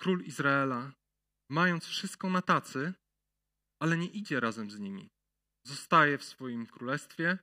król 0.00 0.24
Izraela, 0.24 0.92
mając 1.50 1.84
wszystko 1.86 2.30
na 2.30 2.42
tacy, 2.42 2.94
ale 3.82 3.96
nie 3.96 4.08
idzie 4.08 4.40
razem 4.40 4.70
z 4.70 4.78
nimi. 4.78 5.08
Zostaje 5.66 6.18
w 6.18 6.24
swoim 6.24 6.66
królestwie, 6.66 7.38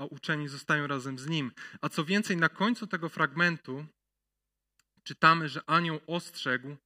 a 0.00 0.04
uczeni 0.04 0.48
zostają 0.48 0.86
razem 0.86 1.18
z 1.18 1.26
nim. 1.26 1.52
A 1.80 1.88
co 1.88 2.04
więcej, 2.04 2.36
na 2.36 2.48
końcu 2.48 2.86
tego 2.86 3.08
fragmentu 3.08 3.86
czytamy, 5.02 5.48
że 5.48 5.70
anioł 5.70 6.00
ostrzegł 6.06 6.76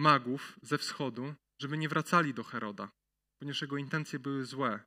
magów 0.00 0.58
ze 0.62 0.78
wschodu, 0.78 1.34
żeby 1.62 1.78
nie 1.78 1.88
wracali 1.88 2.34
do 2.34 2.44
Heroda, 2.44 2.90
ponieważ 3.38 3.62
jego 3.62 3.76
intencje 3.76 4.18
były 4.18 4.44
złe. 4.44 4.80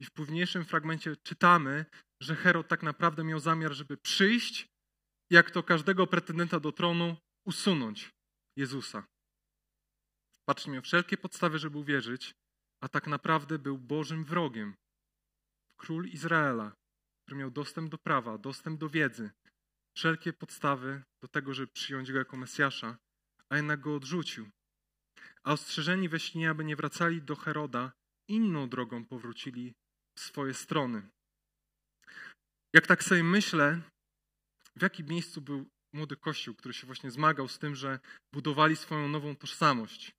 I 0.00 0.04
w 0.04 0.10
późniejszym 0.10 0.64
fragmencie 0.64 1.16
czytamy, 1.16 1.86
że 2.20 2.36
Herod 2.36 2.68
tak 2.68 2.82
naprawdę 2.82 3.24
miał 3.24 3.40
zamiar, 3.40 3.72
żeby 3.72 3.96
przyjść, 3.96 4.68
jak 5.30 5.50
to 5.50 5.62
każdego 5.62 6.06
pretendenta 6.06 6.60
do 6.60 6.72
tronu, 6.72 7.16
usunąć 7.46 8.10
Jezusa. 8.56 9.06
Patrzcie, 10.44 10.70
miał 10.70 10.82
wszelkie 10.82 11.16
podstawy, 11.16 11.58
żeby 11.58 11.78
uwierzyć, 11.78 12.34
a 12.80 12.88
tak 12.88 13.06
naprawdę 13.06 13.58
był 13.58 13.78
Bożym 13.78 14.24
wrogiem. 14.24 14.74
Król 15.76 16.06
Izraela, 16.06 16.72
który 17.22 17.38
miał 17.38 17.50
dostęp 17.50 17.90
do 17.90 17.98
prawa, 17.98 18.38
dostęp 18.38 18.80
do 18.80 18.88
wiedzy, 18.88 19.30
wszelkie 19.96 20.32
podstawy 20.32 21.02
do 21.22 21.28
tego, 21.28 21.54
żeby 21.54 21.72
przyjąć 21.72 22.12
go 22.12 22.18
jako 22.18 22.36
Mesjasza, 22.36 22.98
a 23.48 23.56
jednak 23.56 23.80
go 23.80 23.94
odrzucił. 23.94 24.50
A 25.44 25.52
ostrzeżeni 25.52 26.08
we 26.08 26.20
śnie, 26.20 26.50
aby 26.50 26.64
nie 26.64 26.76
wracali 26.76 27.22
do 27.22 27.36
Heroda, 27.36 27.92
inną 28.28 28.68
drogą 28.68 29.04
powrócili 29.04 29.72
w 30.18 30.20
swoje 30.20 30.54
strony. 30.54 31.08
Jak 32.74 32.86
tak 32.86 33.04
sobie 33.04 33.22
myślę, 33.22 33.82
w 34.76 34.82
jakim 34.82 35.06
miejscu 35.06 35.40
był 35.40 35.66
młody 35.92 36.16
Kościół, 36.16 36.54
który 36.54 36.74
się 36.74 36.86
właśnie 36.86 37.10
zmagał 37.10 37.48
z 37.48 37.58
tym, 37.58 37.74
że 37.74 37.98
budowali 38.32 38.76
swoją 38.76 39.08
nową 39.08 39.36
tożsamość. 39.36 40.12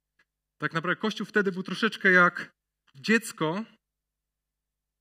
Tak 0.62 0.74
naprawdę 0.74 1.02
Kościół 1.02 1.26
wtedy 1.26 1.52
był 1.52 1.64
troszeczkę 1.64 2.12
jak 2.12 2.52
dziecko, 2.96 3.66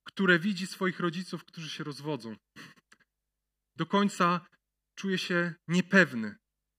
które 0.07 0.39
widzi 0.39 0.67
swoich 0.67 1.01
rodziców, 1.01 1.45
którzy 1.45 1.71
się 1.71 1.85
rozwodzą. 1.85 2.37
Do 3.77 3.87
końca 3.87 4.47
czuje 4.99 5.19
się 5.19 5.55
niepewny, 5.69 6.37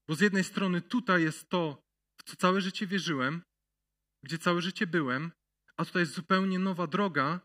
bo 0.08 0.14
z 0.14 0.20
jednej 0.20 0.44
strony 0.44 0.80
tutaj 0.80 1.22
jest 1.22 1.48
to, 1.48 1.82
co 2.24 2.36
całe 2.36 2.60
życie 2.60 2.86
wierzyłem, 2.86 3.42
gdzie 4.22 4.38
całe 4.38 4.62
życie 4.62 4.86
byłem, 4.86 5.32
a 5.76 5.84
tutaj 5.84 6.02
jest 6.02 6.14
zupełnie 6.14 6.58
nowa 6.58 6.86
droga, 6.86 7.40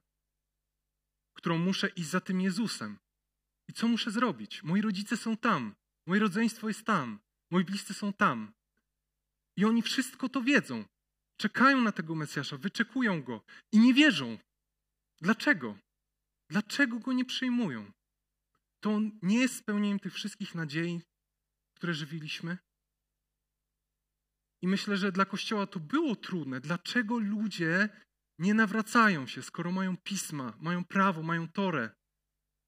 którą 1.34 1.58
muszę 1.58 1.88
iść 1.88 2.10
za 2.10 2.22
tym 2.22 2.42
Jezusem. 2.42 3.00
I 3.68 3.74
co 3.74 3.88
muszę 3.88 4.12
zrobić? 4.12 4.64
Moi 4.64 4.82
rodzice 4.82 5.18
są 5.18 5.38
tam, 5.38 5.76
moje 6.06 6.22
rodzeństwo 6.22 6.68
jest 6.68 6.86
tam, 6.86 7.20
moi 7.52 7.64
bliscy 7.64 7.94
są 7.94 8.14
tam. 8.14 8.54
I 9.58 9.66
oni 9.66 9.82
wszystko 9.82 10.30
to 10.30 10.42
wiedzą. 10.42 10.86
Czekają 11.38 11.82
na 11.82 11.92
tego 11.92 12.16
Mesjasza, 12.16 12.58
wyczekują 12.58 13.24
go 13.24 13.42
i 13.72 13.80
nie 13.80 13.94
wierzą. 13.94 14.38
Dlaczego? 15.22 15.78
Dlaczego 16.50 17.00
go 17.00 17.14
nie 17.14 17.26
przyjmują? 17.26 17.92
To 18.80 19.02
nie 19.22 19.40
jest 19.40 19.56
spełnieniem 19.56 20.00
tych 20.00 20.14
wszystkich 20.14 20.56
nadziei, 20.56 21.02
które 21.74 21.94
żywiliśmy? 21.94 22.58
I 24.62 24.68
myślę, 24.68 24.98
że 24.98 25.12
dla 25.12 25.26
Kościoła 25.26 25.68
to 25.68 25.80
było 25.80 26.16
trudne. 26.16 26.60
Dlaczego 26.60 27.20
ludzie 27.20 27.90
nie 28.40 28.54
nawracają 28.54 29.28
się, 29.28 29.42
skoro 29.42 29.72
mają 29.72 29.98
pisma, 29.98 30.58
mają 30.60 30.86
prawo, 30.86 31.24
mają 31.24 31.48
torę? 31.48 31.90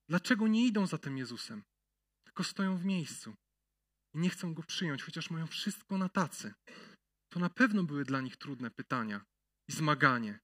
Dlaczego 0.08 0.48
nie 0.48 0.66
idą 0.66 0.86
za 0.86 0.98
tym 0.98 1.18
Jezusem? 1.18 1.62
Tylko 2.24 2.44
stoją 2.44 2.76
w 2.76 2.84
miejscu 2.84 3.34
i 4.14 4.18
nie 4.18 4.30
chcą 4.30 4.54
go 4.54 4.62
przyjąć, 4.62 5.02
chociaż 5.02 5.30
mają 5.30 5.46
wszystko 5.46 5.98
na 5.98 6.08
tacy. 6.08 6.54
To 7.32 7.40
na 7.40 7.50
pewno 7.50 7.82
były 7.82 8.04
dla 8.04 8.20
nich 8.20 8.36
trudne 8.36 8.70
pytania 8.70 9.24
i 9.68 9.72
zmaganie. 9.72 10.38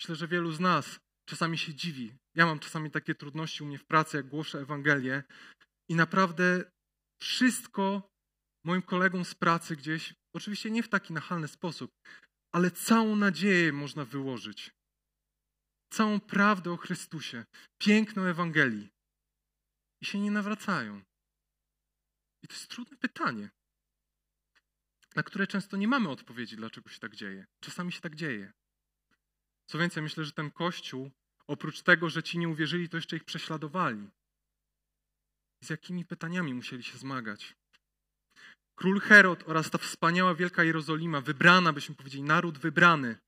Myślę, 0.00 0.14
że 0.14 0.28
wielu 0.28 0.52
z 0.52 0.60
nas 0.60 1.00
czasami 1.28 1.58
się 1.58 1.74
dziwi. 1.74 2.14
Ja 2.34 2.46
mam 2.46 2.58
czasami 2.58 2.90
takie 2.90 3.14
trudności 3.14 3.62
u 3.62 3.66
mnie 3.66 3.78
w 3.78 3.86
pracy, 3.86 4.16
jak 4.16 4.28
głoszę 4.28 4.58
Ewangelię 4.58 5.22
i 5.88 5.94
naprawdę 5.94 6.70
wszystko 7.22 8.11
moim 8.64 8.82
kolegom 8.82 9.24
z 9.24 9.34
pracy 9.34 9.76
gdzieś, 9.76 10.14
oczywiście 10.32 10.70
nie 10.70 10.82
w 10.82 10.88
taki 10.88 11.12
nachalny 11.12 11.48
sposób, 11.48 11.90
ale 12.52 12.70
całą 12.70 13.16
nadzieję 13.16 13.72
można 13.72 14.04
wyłożyć. 14.04 14.70
Całą 15.90 16.20
prawdę 16.20 16.72
o 16.72 16.76
Chrystusie, 16.76 17.44
piękną 17.78 18.22
Ewangelii. 18.22 18.90
I 20.00 20.06
się 20.06 20.18
nie 20.20 20.30
nawracają. 20.30 21.02
I 22.42 22.48
to 22.48 22.54
jest 22.54 22.68
trudne 22.68 22.96
pytanie, 22.96 23.50
na 25.16 25.22
które 25.22 25.46
często 25.46 25.76
nie 25.76 25.88
mamy 25.88 26.08
odpowiedzi, 26.08 26.56
dlaczego 26.56 26.90
się 26.90 26.98
tak 27.00 27.16
dzieje. 27.16 27.46
Czasami 27.60 27.92
się 27.92 28.00
tak 28.00 28.16
dzieje. 28.16 28.52
Co 29.66 29.78
więcej, 29.78 30.02
myślę, 30.02 30.24
że 30.24 30.32
ten 30.32 30.50
Kościół, 30.50 31.10
oprócz 31.46 31.82
tego, 31.82 32.10
że 32.10 32.22
ci 32.22 32.38
nie 32.38 32.48
uwierzyli, 32.48 32.88
to 32.88 32.96
jeszcze 32.96 33.16
ich 33.16 33.24
prześladowali. 33.24 34.10
Z 35.64 35.70
jakimi 35.70 36.04
pytaniami 36.04 36.54
musieli 36.54 36.82
się 36.82 36.98
zmagać? 36.98 37.54
Król 38.74 39.00
Herod 39.00 39.44
oraz 39.46 39.70
ta 39.70 39.78
wspaniała 39.78 40.34
wielka 40.34 40.64
Jerozolima, 40.64 41.20
wybrana, 41.20 41.72
byśmy 41.72 41.94
powiedzieli, 41.94 42.22
naród 42.22 42.58
wybrany, 42.58 43.18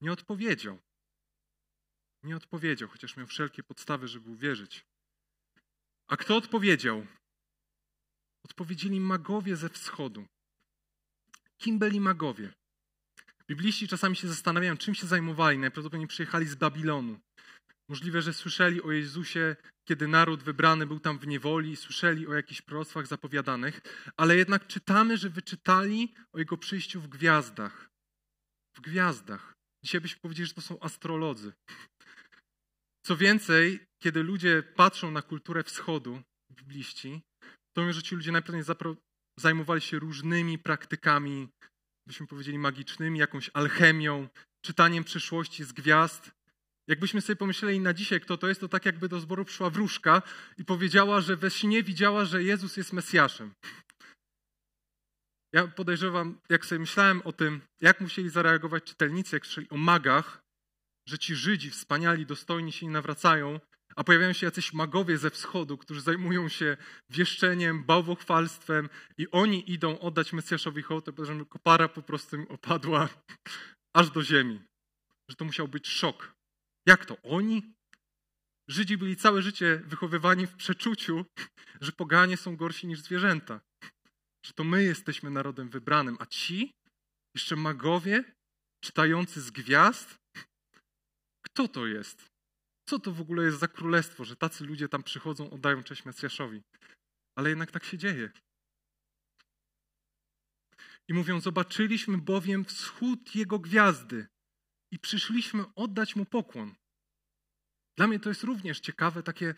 nie 0.00 0.12
odpowiedział. 0.12 0.78
Nie 2.22 2.36
odpowiedział, 2.36 2.88
chociaż 2.88 3.16
miał 3.16 3.26
wszelkie 3.26 3.62
podstawy, 3.62 4.08
żeby 4.08 4.30
uwierzyć. 4.30 4.86
A 6.08 6.16
kto 6.16 6.36
odpowiedział? 6.36 7.06
Odpowiedzieli 8.44 9.00
magowie 9.00 9.56
ze 9.56 9.68
wschodu. 9.68 10.26
Kim 11.58 11.78
byli 11.78 12.00
magowie? 12.00 12.52
Bibliści 13.48 13.88
czasami 13.88 14.16
się 14.16 14.28
zastanawiają, 14.28 14.76
czym 14.76 14.94
się 14.94 15.06
zajmowali. 15.06 15.58
Najprawdopodobniej 15.58 16.08
przyjechali 16.08 16.46
z 16.46 16.54
Babilonu. 16.54 17.20
Możliwe, 17.92 18.22
że 18.22 18.32
słyszeli 18.32 18.82
o 18.82 18.92
Jezusie, 18.92 19.56
kiedy 19.88 20.08
naród 20.08 20.42
wybrany 20.42 20.86
był 20.86 21.00
tam 21.00 21.18
w 21.18 21.26
niewoli, 21.26 21.76
słyszeli 21.76 22.26
o 22.26 22.34
jakichś 22.34 22.62
proroctwach 22.62 23.06
zapowiadanych, 23.06 23.80
ale 24.16 24.36
jednak 24.36 24.66
czytamy, 24.66 25.16
że 25.16 25.30
wyczytali 25.30 26.14
o 26.32 26.38
Jego 26.38 26.56
przyjściu 26.56 27.00
w 27.00 27.08
gwiazdach. 27.08 27.90
W 28.76 28.80
gwiazdach. 28.80 29.52
Dzisiaj 29.84 30.00
byśmy 30.00 30.20
powiedzieli, 30.20 30.48
że 30.48 30.54
to 30.54 30.60
są 30.60 30.80
astrolodzy. 30.80 31.52
Co 33.06 33.16
więcej, 33.16 33.80
kiedy 34.02 34.22
ludzie 34.22 34.62
patrzą 34.62 35.10
na 35.10 35.22
kulturę 35.22 35.62
wschodu, 35.62 36.22
bibliści, 36.52 37.22
to 37.72 37.80
mówią, 37.80 37.92
że 37.92 38.02
ci 38.02 38.14
ludzie 38.14 38.32
najprawdopodobniej 38.32 39.04
zajmowali 39.38 39.80
się 39.80 39.98
różnymi 39.98 40.58
praktykami, 40.58 41.48
byśmy 42.06 42.26
powiedzieli 42.26 42.58
magicznymi, 42.58 43.18
jakąś 43.18 43.50
alchemią, 43.54 44.28
czytaniem 44.64 45.04
przyszłości 45.04 45.64
z 45.64 45.72
gwiazd. 45.72 46.41
Jakbyśmy 46.92 47.20
sobie 47.20 47.36
pomyśleli 47.36 47.80
na 47.80 47.94
dzisiaj, 47.94 48.20
kto 48.20 48.36
to 48.36 48.48
jest, 48.48 48.60
to 48.60 48.68
tak 48.68 48.86
jakby 48.86 49.08
do 49.08 49.20
zboru 49.20 49.44
przyszła 49.44 49.70
wróżka 49.70 50.22
i 50.58 50.64
powiedziała, 50.64 51.20
że 51.20 51.36
we 51.36 51.50
śnie 51.50 51.82
widziała, 51.82 52.24
że 52.24 52.42
Jezus 52.42 52.76
jest 52.76 52.92
Mesjaszem. 52.92 53.54
Ja 55.52 55.66
podejrzewam, 55.66 56.38
jak 56.48 56.66
sobie 56.66 56.78
myślałem 56.78 57.22
o 57.22 57.32
tym, 57.32 57.60
jak 57.80 58.00
musieli 58.00 58.30
zareagować 58.30 58.84
czytelnicy, 58.84 59.36
jak 59.36 59.72
o 59.72 59.76
magach, 59.76 60.42
że 61.08 61.18
ci 61.18 61.34
Żydzi 61.34 61.70
wspaniali, 61.70 62.26
dostojni 62.26 62.72
się 62.72 62.86
nie 62.86 62.92
nawracają, 62.92 63.60
a 63.96 64.04
pojawiają 64.04 64.32
się 64.32 64.46
jacyś 64.46 64.72
magowie 64.72 65.18
ze 65.18 65.30
wschodu, 65.30 65.78
którzy 65.78 66.00
zajmują 66.00 66.48
się 66.48 66.76
wieszczeniem, 67.10 67.84
bałwochwalstwem 67.84 68.88
i 69.18 69.30
oni 69.30 69.72
idą 69.72 69.98
oddać 69.98 70.32
Mesjaszowi 70.32 70.82
hołd, 70.82 71.06
że 71.22 71.44
kopara 71.44 71.88
po 71.88 72.02
prostu 72.02 72.36
im 72.36 72.46
opadła 72.48 73.08
aż 73.96 74.10
do 74.10 74.22
ziemi. 74.22 74.60
Że 75.28 75.36
to 75.36 75.44
musiał 75.44 75.68
być 75.68 75.88
szok. 75.88 76.41
Jak 76.86 77.06
to? 77.06 77.22
Oni? 77.22 77.74
Żydzi 78.68 78.98
byli 78.98 79.16
całe 79.16 79.42
życie 79.42 79.82
wychowywani 79.86 80.46
w 80.46 80.56
przeczuciu, 80.56 81.24
że 81.80 81.92
poganie 81.92 82.36
są 82.36 82.56
gorsi 82.56 82.86
niż 82.86 83.00
zwierzęta. 83.00 83.60
Że 84.46 84.52
to 84.52 84.64
my 84.64 84.82
jesteśmy 84.82 85.30
narodem 85.30 85.68
wybranym, 85.68 86.16
a 86.20 86.26
ci, 86.26 86.72
jeszcze 87.34 87.56
magowie, 87.56 88.24
czytający 88.84 89.40
z 89.40 89.50
gwiazd, 89.50 90.14
kto 91.42 91.68
to 91.68 91.86
jest? 91.86 92.32
co 92.92 92.98
to 92.98 93.12
w 93.12 93.20
ogóle 93.20 93.44
jest 93.44 93.58
za 93.58 93.68
królestwo, 93.68 94.24
że 94.24 94.36
tacy 94.36 94.64
ludzie 94.64 94.88
tam 94.88 95.02
przychodzą, 95.02 95.50
oddają 95.50 95.82
cześć 95.82 96.04
Mesjaszowi. 96.04 96.62
Ale 97.38 97.48
jednak 97.48 97.70
tak 97.70 97.84
się 97.84 97.98
dzieje. 97.98 98.30
I 101.08 101.14
mówią, 101.14 101.40
zobaczyliśmy 101.40 102.18
bowiem 102.18 102.64
wschód 102.64 103.34
Jego 103.34 103.58
gwiazdy 103.58 104.26
i 104.92 104.98
przyszliśmy 104.98 105.64
oddać 105.74 106.16
Mu 106.16 106.24
pokłon. 106.24 106.74
Dla 107.96 108.06
mnie 108.06 108.20
to 108.20 108.28
jest 108.28 108.42
również 108.42 108.80
ciekawe, 108.80 109.22
takie, 109.22 109.54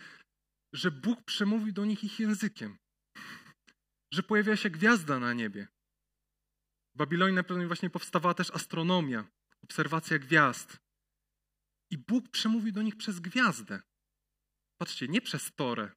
że 0.72 0.90
Bóg 0.90 1.22
przemówi 1.22 1.72
do 1.72 1.84
nich 1.84 2.04
ich 2.04 2.20
językiem. 2.20 2.78
Że 4.12 4.22
pojawia 4.22 4.56
się 4.56 4.70
gwiazda 4.70 5.18
na 5.18 5.32
niebie. 5.32 5.68
W 6.94 6.98
Babilonie 6.98 7.34
na 7.34 7.42
pewno 7.42 7.66
właśnie 7.66 7.90
powstawała 7.90 8.34
też 8.34 8.50
astronomia, 8.50 9.30
obserwacja 9.62 10.18
gwiazd. 10.18 10.78
I 11.90 11.98
Bóg 11.98 12.28
przemówi 12.28 12.72
do 12.72 12.82
nich 12.82 12.96
przez 12.96 13.20
gwiazdę. 13.20 13.82
Patrzcie, 14.80 15.08
nie 15.08 15.20
przez 15.20 15.52
Torę, 15.52 15.92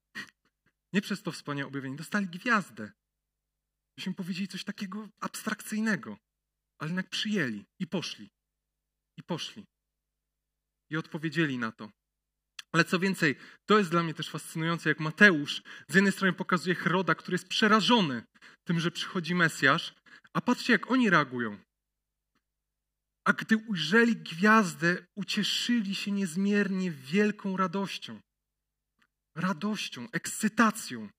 nie 0.94 1.02
przez 1.02 1.24
to 1.24 1.32
wspaniałe 1.32 1.68
objawienie. 1.68 1.96
Dostali 1.96 2.28
gwiazdę. 2.28 2.92
Myśmy 3.98 4.14
powiedzieli 4.14 4.48
coś 4.48 4.64
takiego 4.64 5.10
abstrakcyjnego, 5.20 6.18
ale 6.80 6.90
jednak 6.90 7.10
przyjęli 7.10 7.66
i 7.80 7.88
poszli. 7.88 8.37
I 9.18 9.24
poszli. 9.24 9.66
I 10.90 10.98
odpowiedzieli 10.98 11.58
na 11.58 11.72
to. 11.72 11.90
Ale 12.72 12.86
co 12.86 13.00
więcej, 13.00 13.36
to 13.66 13.78
jest 13.78 13.92
dla 13.92 14.04
mnie 14.04 14.14
też 14.14 14.30
fascynujące, 14.30 14.90
jak 14.90 15.00
Mateusz 15.00 15.62
z 15.88 15.96
jednej 15.96 16.14
strony 16.14 16.34
pokazuje 16.34 16.76
Heroda, 16.76 17.16
który 17.16 17.36
jest 17.36 17.48
przerażony 17.48 18.24
tym, 18.64 18.80
że 18.80 18.92
przychodzi 18.92 19.36
Mesjasz, 19.36 19.94
a 20.34 20.42
patrzcie, 20.42 20.74
jak 20.74 20.92
oni 20.92 21.10
reagują. 21.10 21.58
A 23.26 23.34
gdy 23.34 23.58
ujrzeli 23.58 24.16
gwiazdę, 24.16 25.06
ucieszyli 25.16 25.96
się 25.96 26.12
niezmiernie 26.12 26.92
wielką 26.92 27.58
radością. 27.58 28.20
Radością, 29.36 30.08
ekscytacją. 30.12 31.10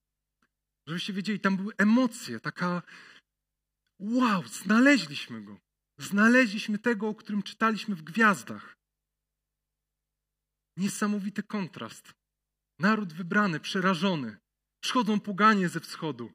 Żebyście 0.87 1.12
wiedzieli, 1.12 1.40
tam 1.40 1.57
były 1.57 1.73
emocje, 1.76 2.40
taka 2.40 2.83
wow, 3.99 4.43
znaleźliśmy 4.47 5.43
go. 5.43 5.59
Znaleźliśmy 5.99 6.78
tego, 6.78 7.09
o 7.09 7.14
którym 7.14 7.43
czytaliśmy 7.43 7.95
w 7.95 8.02
gwiazdach. 8.02 8.76
Niesamowity 10.76 11.43
kontrast. 11.43 12.12
Naród 12.78 13.12
wybrany, 13.12 13.61
przerażony. 13.61 14.37
Przychodzą 14.83 15.21
poganie 15.21 15.69
ze 15.69 15.81
wschodu. 15.81 16.33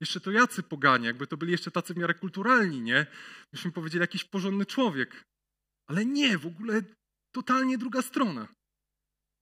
Jeszcze 0.00 0.20
to 0.20 0.30
jacy 0.30 0.62
poganie, 0.62 1.06
jakby 1.06 1.26
to 1.26 1.36
byli 1.36 1.52
jeszcze 1.52 1.70
tacy 1.70 1.94
w 1.94 1.96
miarę 1.96 2.14
kulturalni, 2.14 2.80
nie? 2.80 3.06
Myśmy 3.52 3.72
powiedzieli 3.72 4.00
jakiś 4.00 4.24
porządny 4.24 4.66
człowiek. 4.66 5.24
Ale 5.86 6.06
nie, 6.06 6.38
w 6.38 6.46
ogóle 6.46 6.82
totalnie 7.34 7.78
druga 7.78 8.02
strona. 8.02 8.48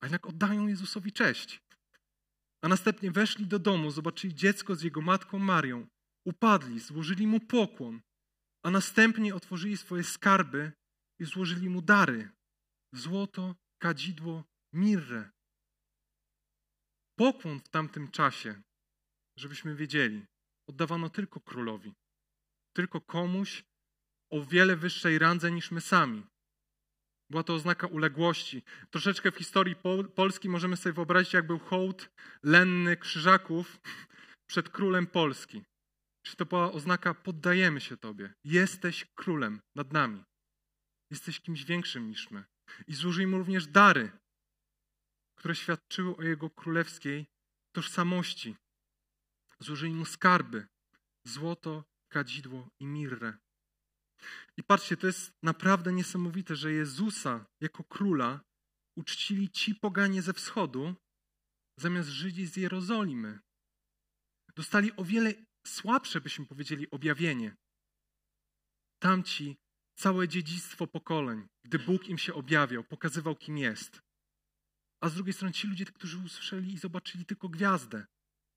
A 0.00 0.06
jednak 0.06 0.26
oddają 0.26 0.66
Jezusowi 0.66 1.12
cześć. 1.12 1.60
A 2.62 2.68
następnie 2.68 3.10
weszli 3.10 3.46
do 3.46 3.58
domu, 3.58 3.90
zobaczyli 3.90 4.34
dziecko 4.34 4.74
z 4.74 4.82
jego 4.82 5.00
matką 5.00 5.38
Marią. 5.38 5.86
Upadli, 6.26 6.80
złożyli 6.80 7.26
mu 7.26 7.40
pokłon, 7.40 8.00
a 8.64 8.70
następnie 8.70 9.34
otworzyli 9.34 9.76
swoje 9.76 10.04
skarby 10.04 10.72
i 11.20 11.24
złożyli 11.24 11.68
mu 11.68 11.82
dary: 11.82 12.30
złoto, 12.92 13.54
kadzidło, 13.78 14.44
mirrę. 14.72 15.30
Pokłon 17.18 17.60
w 17.60 17.68
tamtym 17.68 18.10
czasie, 18.10 18.62
żebyśmy 19.38 19.74
wiedzieli, 19.74 20.26
oddawano 20.68 21.10
tylko 21.10 21.40
królowi, 21.40 21.94
tylko 22.76 23.00
komuś 23.00 23.64
o 24.30 24.44
wiele 24.44 24.76
wyższej 24.76 25.18
randze 25.18 25.50
niż 25.50 25.70
my 25.70 25.80
sami. 25.80 26.26
Była 27.30 27.42
to 27.42 27.54
oznaka 27.54 27.86
uległości. 27.86 28.62
Troszeczkę 28.90 29.32
w 29.32 29.36
historii 29.36 29.76
Pol 29.76 30.10
Polski 30.10 30.48
możemy 30.48 30.76
sobie 30.76 30.92
wyobrazić, 30.92 31.32
jak 31.32 31.46
był 31.46 31.58
hołd 31.58 32.10
lenny 32.42 32.96
krzyżaków 32.96 33.80
przed 34.46 34.68
królem 34.68 35.06
Polski. 35.06 35.62
Czy 36.26 36.36
to 36.36 36.46
była 36.46 36.72
oznaka 36.72 37.14
poddajemy 37.14 37.80
się 37.80 37.96
Tobie. 37.96 38.34
Jesteś 38.44 39.06
królem 39.14 39.60
nad 39.74 39.92
nami. 39.92 40.24
Jesteś 41.10 41.40
kimś 41.40 41.64
większym 41.64 42.08
niż 42.08 42.30
my. 42.30 42.44
I 42.86 42.94
złożyli 42.94 43.26
mu 43.26 43.38
również 43.38 43.66
dary, 43.66 44.12
które 45.38 45.54
świadczyły 45.54 46.16
o 46.16 46.22
jego 46.22 46.50
królewskiej 46.50 47.26
tożsamości. 47.74 48.56
Złożyli 49.60 49.94
mu 49.94 50.04
skarby, 50.04 50.66
złoto, 51.26 51.84
kadzidło 52.08 52.68
i 52.80 52.86
mirrę. 52.86 53.38
I 54.56 54.62
patrzcie, 54.62 54.96
to 54.96 55.06
jest 55.06 55.32
naprawdę 55.42 55.92
niesamowite, 55.92 56.56
że 56.56 56.72
Jezusa 56.72 57.46
jako 57.60 57.84
króla 57.84 58.40
uczcili 58.96 59.50
ci 59.50 59.74
poganie 59.74 60.22
ze 60.22 60.32
wschodu, 60.32 60.94
zamiast 61.80 62.08
Żydzi 62.08 62.46
z 62.46 62.56
Jerozolimy. 62.56 63.38
Dostali 64.56 64.96
o 64.96 65.04
wiele 65.04 65.34
słabsze, 65.66 66.20
byśmy 66.20 66.46
powiedzieli, 66.46 66.90
objawienie. 66.90 67.56
Tamci 68.98 69.56
całe 69.94 70.28
dziedzictwo 70.28 70.86
pokoleń, 70.86 71.46
gdy 71.64 71.78
Bóg 71.78 72.08
im 72.08 72.18
się 72.18 72.34
objawiał, 72.34 72.84
pokazywał, 72.84 73.36
kim 73.36 73.58
jest. 73.58 74.02
A 75.00 75.08
z 75.08 75.14
drugiej 75.14 75.32
strony 75.32 75.54
ci 75.54 75.66
ludzie, 75.66 75.84
którzy 75.84 76.18
usłyszeli 76.18 76.72
i 76.72 76.78
zobaczyli 76.78 77.24
tylko 77.24 77.48
gwiazdę. 77.48 78.06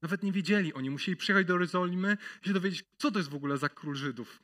Nawet 0.01 0.23
nie 0.23 0.31
wiedzieli, 0.31 0.73
oni 0.73 0.89
musieli 0.89 1.17
przyjechać 1.17 1.47
do 1.47 1.53
Jerozolimy 1.53 2.17
i 2.43 2.47
się 2.47 2.53
dowiedzieć, 2.53 2.85
co 2.97 3.11
to 3.11 3.19
jest 3.19 3.29
w 3.29 3.35
ogóle 3.35 3.57
za 3.57 3.69
król 3.69 3.95
Żydów, 3.95 4.43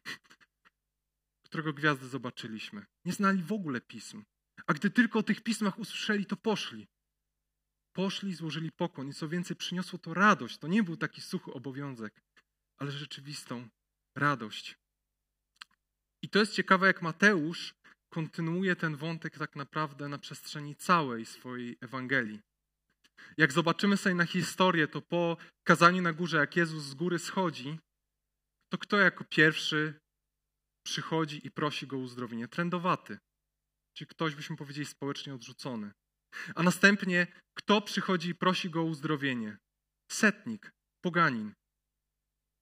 którego 1.45 1.73
gwiazdę 1.73 2.07
zobaczyliśmy. 2.07 2.85
Nie 3.05 3.13
znali 3.13 3.43
w 3.43 3.51
ogóle 3.51 3.81
pism. 3.81 4.23
A 4.67 4.73
gdy 4.73 4.89
tylko 4.89 5.19
o 5.19 5.23
tych 5.23 5.41
pismach 5.41 5.79
usłyszeli, 5.79 6.25
to 6.25 6.37
poszli. 6.37 6.87
Poszli, 7.93 8.33
złożyli 8.33 8.71
pokłon 8.71 9.09
i 9.09 9.13
co 9.13 9.29
więcej, 9.29 9.57
przyniosło 9.57 9.99
to 9.99 10.13
radość. 10.13 10.57
To 10.57 10.67
nie 10.67 10.83
był 10.83 10.97
taki 10.97 11.21
suchy 11.21 11.53
obowiązek, 11.53 12.21
ale 12.81 12.91
rzeczywistą 12.91 13.67
radość. 14.17 14.75
I 16.23 16.29
to 16.29 16.39
jest 16.39 16.53
ciekawe, 16.53 16.87
jak 16.87 17.01
Mateusz 17.01 17.73
kontynuuje 18.13 18.75
ten 18.75 18.95
wątek 18.95 19.37
tak 19.37 19.55
naprawdę 19.55 20.09
na 20.09 20.17
przestrzeni 20.17 20.75
całej 20.75 21.25
swojej 21.25 21.77
Ewangelii. 21.81 22.39
Jak 23.37 23.51
zobaczymy 23.51 23.97
sobie 23.97 24.15
na 24.15 24.25
historię, 24.25 24.87
to 24.87 25.01
po 25.01 25.37
kazaniu 25.67 26.01
na 26.01 26.13
górze, 26.13 26.37
jak 26.37 26.55
Jezus 26.55 26.83
z 26.83 26.93
góry 26.93 27.19
schodzi, 27.19 27.79
to 28.71 28.77
kto 28.77 28.97
jako 28.97 29.23
pierwszy 29.23 29.93
przychodzi 30.85 31.47
i 31.47 31.51
prosi 31.51 31.87
go 31.87 31.97
o 31.97 31.99
uzdrowienie? 31.99 32.47
Trendowaty. 32.47 33.17
Czy 33.97 34.05
ktoś, 34.05 34.35
byśmy 34.35 34.57
powiedzieli, 34.57 34.85
społecznie 34.85 35.33
odrzucony. 35.33 35.91
A 36.55 36.63
następnie, 36.63 37.27
kto 37.57 37.81
przychodzi 37.81 38.29
i 38.29 38.35
prosi 38.35 38.69
go 38.69 38.81
o 38.81 38.83
uzdrowienie? 38.83 39.57
Setnik, 40.11 40.71
poganin. 41.03 41.53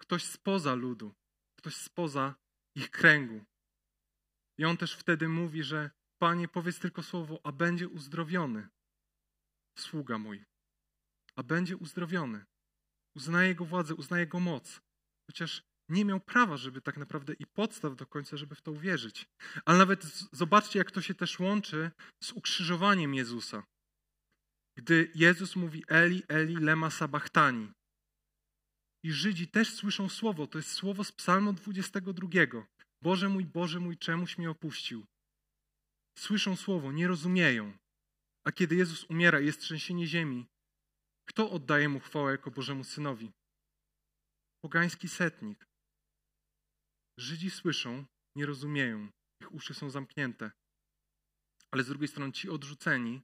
Ktoś 0.01 0.23
spoza 0.23 0.73
ludu, 0.75 1.13
ktoś 1.55 1.75
spoza 1.75 2.35
ich 2.75 2.91
kręgu. 2.91 3.45
I 4.57 4.65
on 4.65 4.77
też 4.77 4.95
wtedy 4.95 5.29
mówi, 5.29 5.63
że 5.63 5.91
Panie, 6.21 6.47
powiedz 6.47 6.79
tylko 6.79 7.03
słowo, 7.03 7.41
a 7.43 7.51
będzie 7.51 7.89
uzdrowiony. 7.89 8.69
Sługa 9.77 10.17
mój. 10.17 10.45
A 11.35 11.43
będzie 11.43 11.77
uzdrowiony. 11.77 12.45
Uznaje 13.15 13.47
jego 13.47 13.65
władzę, 13.65 13.95
uznaje 13.95 14.23
jego 14.23 14.39
moc. 14.39 14.81
Chociaż 15.29 15.63
nie 15.89 16.05
miał 16.05 16.19
prawa, 16.19 16.57
żeby 16.57 16.81
tak 16.81 16.97
naprawdę 16.97 17.33
i 17.33 17.45
podstaw 17.45 17.95
do 17.95 18.05
końca, 18.05 18.37
żeby 18.37 18.55
w 18.55 18.61
to 18.61 18.71
uwierzyć. 18.71 19.29
Ale 19.65 19.77
nawet 19.77 20.03
zobaczcie, 20.31 20.79
jak 20.79 20.91
to 20.91 21.01
się 21.01 21.15
też 21.15 21.39
łączy 21.39 21.91
z 22.23 22.31
ukrzyżowaniem 22.31 23.13
Jezusa. 23.13 23.63
Gdy 24.77 25.11
Jezus 25.15 25.55
mówi 25.55 25.83
Eli, 25.87 26.23
Eli, 26.27 26.55
lema 26.55 26.89
sabachtani. 26.89 27.73
I 29.03 29.11
Żydzi 29.11 29.47
też 29.47 29.73
słyszą 29.73 30.09
słowo, 30.09 30.47
to 30.47 30.57
jest 30.57 30.71
słowo 30.71 31.03
z 31.03 31.11
psalmu 31.11 31.53
22. 31.53 32.27
Boże 33.01 33.29
mój, 33.29 33.45
Boże 33.45 33.79
mój, 33.79 33.97
czemuś 33.97 34.37
mnie 34.37 34.49
opuścił? 34.49 35.05
Słyszą 36.17 36.55
słowo, 36.55 36.91
nie 36.91 37.07
rozumieją. 37.07 37.77
A 38.47 38.51
kiedy 38.51 38.75
Jezus 38.75 39.03
umiera 39.03 39.39
i 39.39 39.45
jest 39.45 39.59
trzęsienie 39.59 40.07
ziemi, 40.07 40.47
kto 41.25 41.51
oddaje 41.51 41.89
mu 41.89 41.99
chwałę 41.99 42.31
jako 42.31 42.51
Bożemu 42.51 42.83
Synowi? 42.83 43.31
Pogański 44.63 45.09
setnik. 45.09 45.67
Żydzi 47.19 47.49
słyszą, 47.49 48.05
nie 48.35 48.45
rozumieją, 48.45 49.09
ich 49.41 49.53
uszy 49.53 49.73
są 49.73 49.89
zamknięte. 49.89 50.51
Ale 51.71 51.83
z 51.83 51.87
drugiej 51.87 52.07
strony 52.07 52.31
ci 52.33 52.49
odrzuceni, 52.49 53.21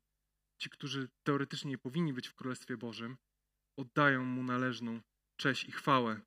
ci, 0.62 0.70
którzy 0.70 1.10
teoretycznie 1.24 1.72
nie 1.72 1.78
powinni 1.78 2.14
być 2.14 2.28
w 2.28 2.36
Królestwie 2.36 2.78
Bożym, 2.78 3.18
oddają 3.80 4.24
mu 4.24 4.44
należną 4.44 5.02
cześć 5.38 5.64
i 5.66 5.72
chwałę. 5.72 6.22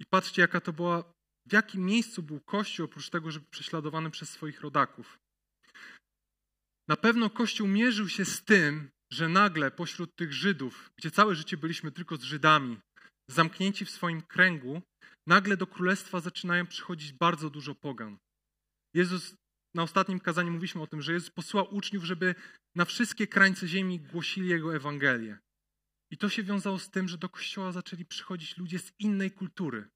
I 0.00 0.06
patrzcie, 0.06 0.42
jaka 0.42 0.60
to 0.60 0.72
była, 0.72 1.12
w 1.48 1.52
jakim 1.52 1.86
miejscu 1.86 2.22
był 2.22 2.40
Kościół, 2.40 2.84
oprócz 2.86 3.10
tego, 3.10 3.30
żeby 3.30 3.46
prześladowany 3.50 4.10
przez 4.10 4.30
swoich 4.30 4.60
rodaków. 4.60 5.18
Na 6.88 6.96
pewno 6.96 7.30
Kościół 7.30 7.68
mierzył 7.68 8.08
się 8.08 8.24
z 8.24 8.44
tym, 8.44 8.90
że 9.12 9.28
nagle 9.28 9.70
pośród 9.70 10.16
tych 10.16 10.32
Żydów, 10.32 10.92
gdzie 10.98 11.10
całe 11.10 11.34
życie 11.34 11.56
byliśmy 11.56 11.92
tylko 11.92 12.16
z 12.16 12.22
Żydami, 12.22 12.80
zamknięci 13.30 13.84
w 13.84 13.90
swoim 13.90 14.22
kręgu, 14.22 14.82
nagle 15.26 15.56
do 15.56 15.66
królestwa 15.66 16.20
zaczynają 16.20 16.66
przychodzić 16.66 17.12
bardzo 17.12 17.50
dużo 17.50 17.74
pogan. 17.74 18.18
Jezus 18.94 19.34
na 19.74 19.82
ostatnim 19.82 20.20
kazaniu 20.20 20.50
mówiliśmy 20.52 20.82
o 20.82 20.86
tym, 20.86 21.02
że 21.02 21.12
Jezus 21.12 21.30
posłał 21.30 21.74
uczniów, 21.74 22.04
żeby 22.04 22.34
na 22.76 22.84
wszystkie 22.84 23.26
krańce 23.26 23.68
ziemi 23.68 24.00
głosili 24.00 24.48
Jego 24.48 24.76
Ewangelię. 24.76 25.38
I 26.12 26.16
to 26.18 26.28
się 26.28 26.42
wiązało 26.42 26.78
z 26.78 26.90
tym, 26.90 27.08
że 27.08 27.18
do 27.18 27.28
kościoła 27.28 27.72
zaczęli 27.72 28.04
przychodzić 28.04 28.56
ludzie 28.56 28.78
z 28.78 28.92
innej 28.98 29.30
kultury, 29.30 29.88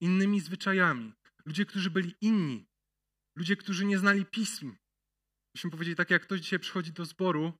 innymi 0.00 0.40
zwyczajami, 0.40 1.12
ludzie, 1.46 1.66
którzy 1.66 1.90
byli 1.90 2.14
inni, 2.20 2.66
ludzie, 3.36 3.56
którzy 3.56 3.84
nie 3.84 3.98
znali 3.98 4.26
pism. 4.26 4.76
Myśmy 5.54 5.70
powiedzieli, 5.70 5.96
tak 5.96 6.10
jak 6.10 6.22
ktoś 6.22 6.40
dzisiaj 6.40 6.58
przychodzi 6.58 6.92
do 6.92 7.04
zboru 7.04 7.52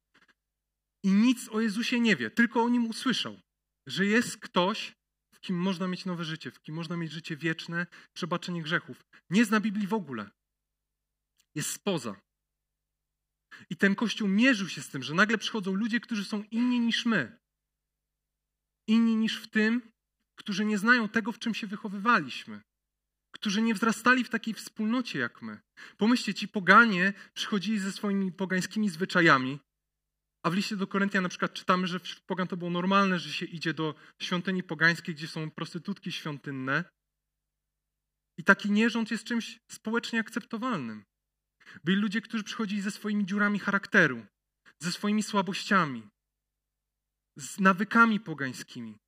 i 1.05 1.12
nic 1.12 1.49
o 1.49 1.61
Jezusie 1.61 2.01
nie 2.01 2.16
wie, 2.16 2.31
tylko 2.31 2.62
o 2.62 2.68
nim 2.68 2.87
usłyszał, 2.87 3.40
że 3.87 4.07
jest 4.07 4.38
ktoś, 4.38 4.94
w 5.35 5.40
kim 5.40 5.57
można 5.57 5.88
mieć 5.88 6.05
nowe 6.05 6.25
życie, 6.25 6.51
w 6.51 6.61
kim 6.61 6.75
można 6.75 6.96
mieć 6.96 7.12
życie 7.12 7.37
wieczne, 7.37 7.87
przebaczenie 8.12 8.62
grzechów. 8.62 9.05
Nie 9.31 9.44
zna 9.44 9.61
Biblii 9.61 9.87
w 9.87 9.94
ogóle. 9.94 10.31
Jest 11.55 11.70
spoza. 11.70 12.20
I 13.70 13.77
ten 13.77 13.94
kościół 13.94 14.29
mierzył 14.29 14.68
się 14.68 14.83
z 14.83 14.88
tym, 14.88 15.03
że 15.03 15.14
nagle 15.14 15.38
przychodzą 15.38 15.75
ludzie, 15.75 16.01
którzy 16.01 16.25
są 16.25 16.42
inni 16.42 16.81
niż 16.81 17.07
my. 17.07 17.39
Inni 18.90 19.16
niż 19.16 19.42
w 19.42 19.50
tym, 19.50 19.92
którzy 20.38 20.64
nie 20.64 20.79
znają 20.79 21.09
tego, 21.09 21.33
w 21.33 21.38
czym 21.38 21.55
się 21.55 21.66
wychowywaliśmy. 21.66 22.61
Którzy 23.35 23.62
nie 23.62 23.74
wzrastali 23.74 24.24
w 24.24 24.29
takiej 24.29 24.55
wspólnocie 24.55 25.18
jak 25.18 25.42
my. 25.42 25.61
Pomyślcie, 25.96 26.35
ci 26.35 26.48
poganie 26.48 27.12
przychodzili 27.35 27.79
ze 27.79 27.92
swoimi 27.92 28.33
pogańskimi 28.33 28.88
zwyczajami, 28.88 29.61
a 30.44 30.50
w 30.50 30.55
liście 30.55 30.76
do 30.76 30.87
Koryntia 30.87 31.20
na 31.20 31.29
przykład 31.29 31.55
czytamy, 31.55 31.87
że 31.87 32.00
wśród 32.00 32.24
pogan 32.24 32.48
to 32.48 32.57
było 32.57 32.70
normalne, 32.70 33.18
że 33.18 33.33
się 33.33 33.46
idzie 33.46 33.74
do 33.74 33.94
świątyni 34.22 34.62
pogańskiej, 34.62 35.14
gdzie 35.14 35.29
są 35.29 35.50
prostytutki 35.50 36.12
świątynne. 36.12 36.85
I 38.38 38.44
taki 38.44 38.70
nierząd 38.70 39.11
jest 39.11 39.24
czymś 39.24 39.59
społecznie 39.70 40.20
akceptowalnym. 40.20 41.05
Byli 41.85 41.96
ludzie, 41.96 42.20
którzy 42.20 42.44
przychodzili 42.44 42.83
ze 42.83 42.90
swoimi 42.90 43.26
dziurami 43.26 43.59
charakteru, 43.59 44.26
ze 44.79 44.92
swoimi 44.92 45.22
słabościami, 45.22 46.09
z 47.37 47.61
nawykami 47.61 48.21
pogańskimi. 48.21 48.99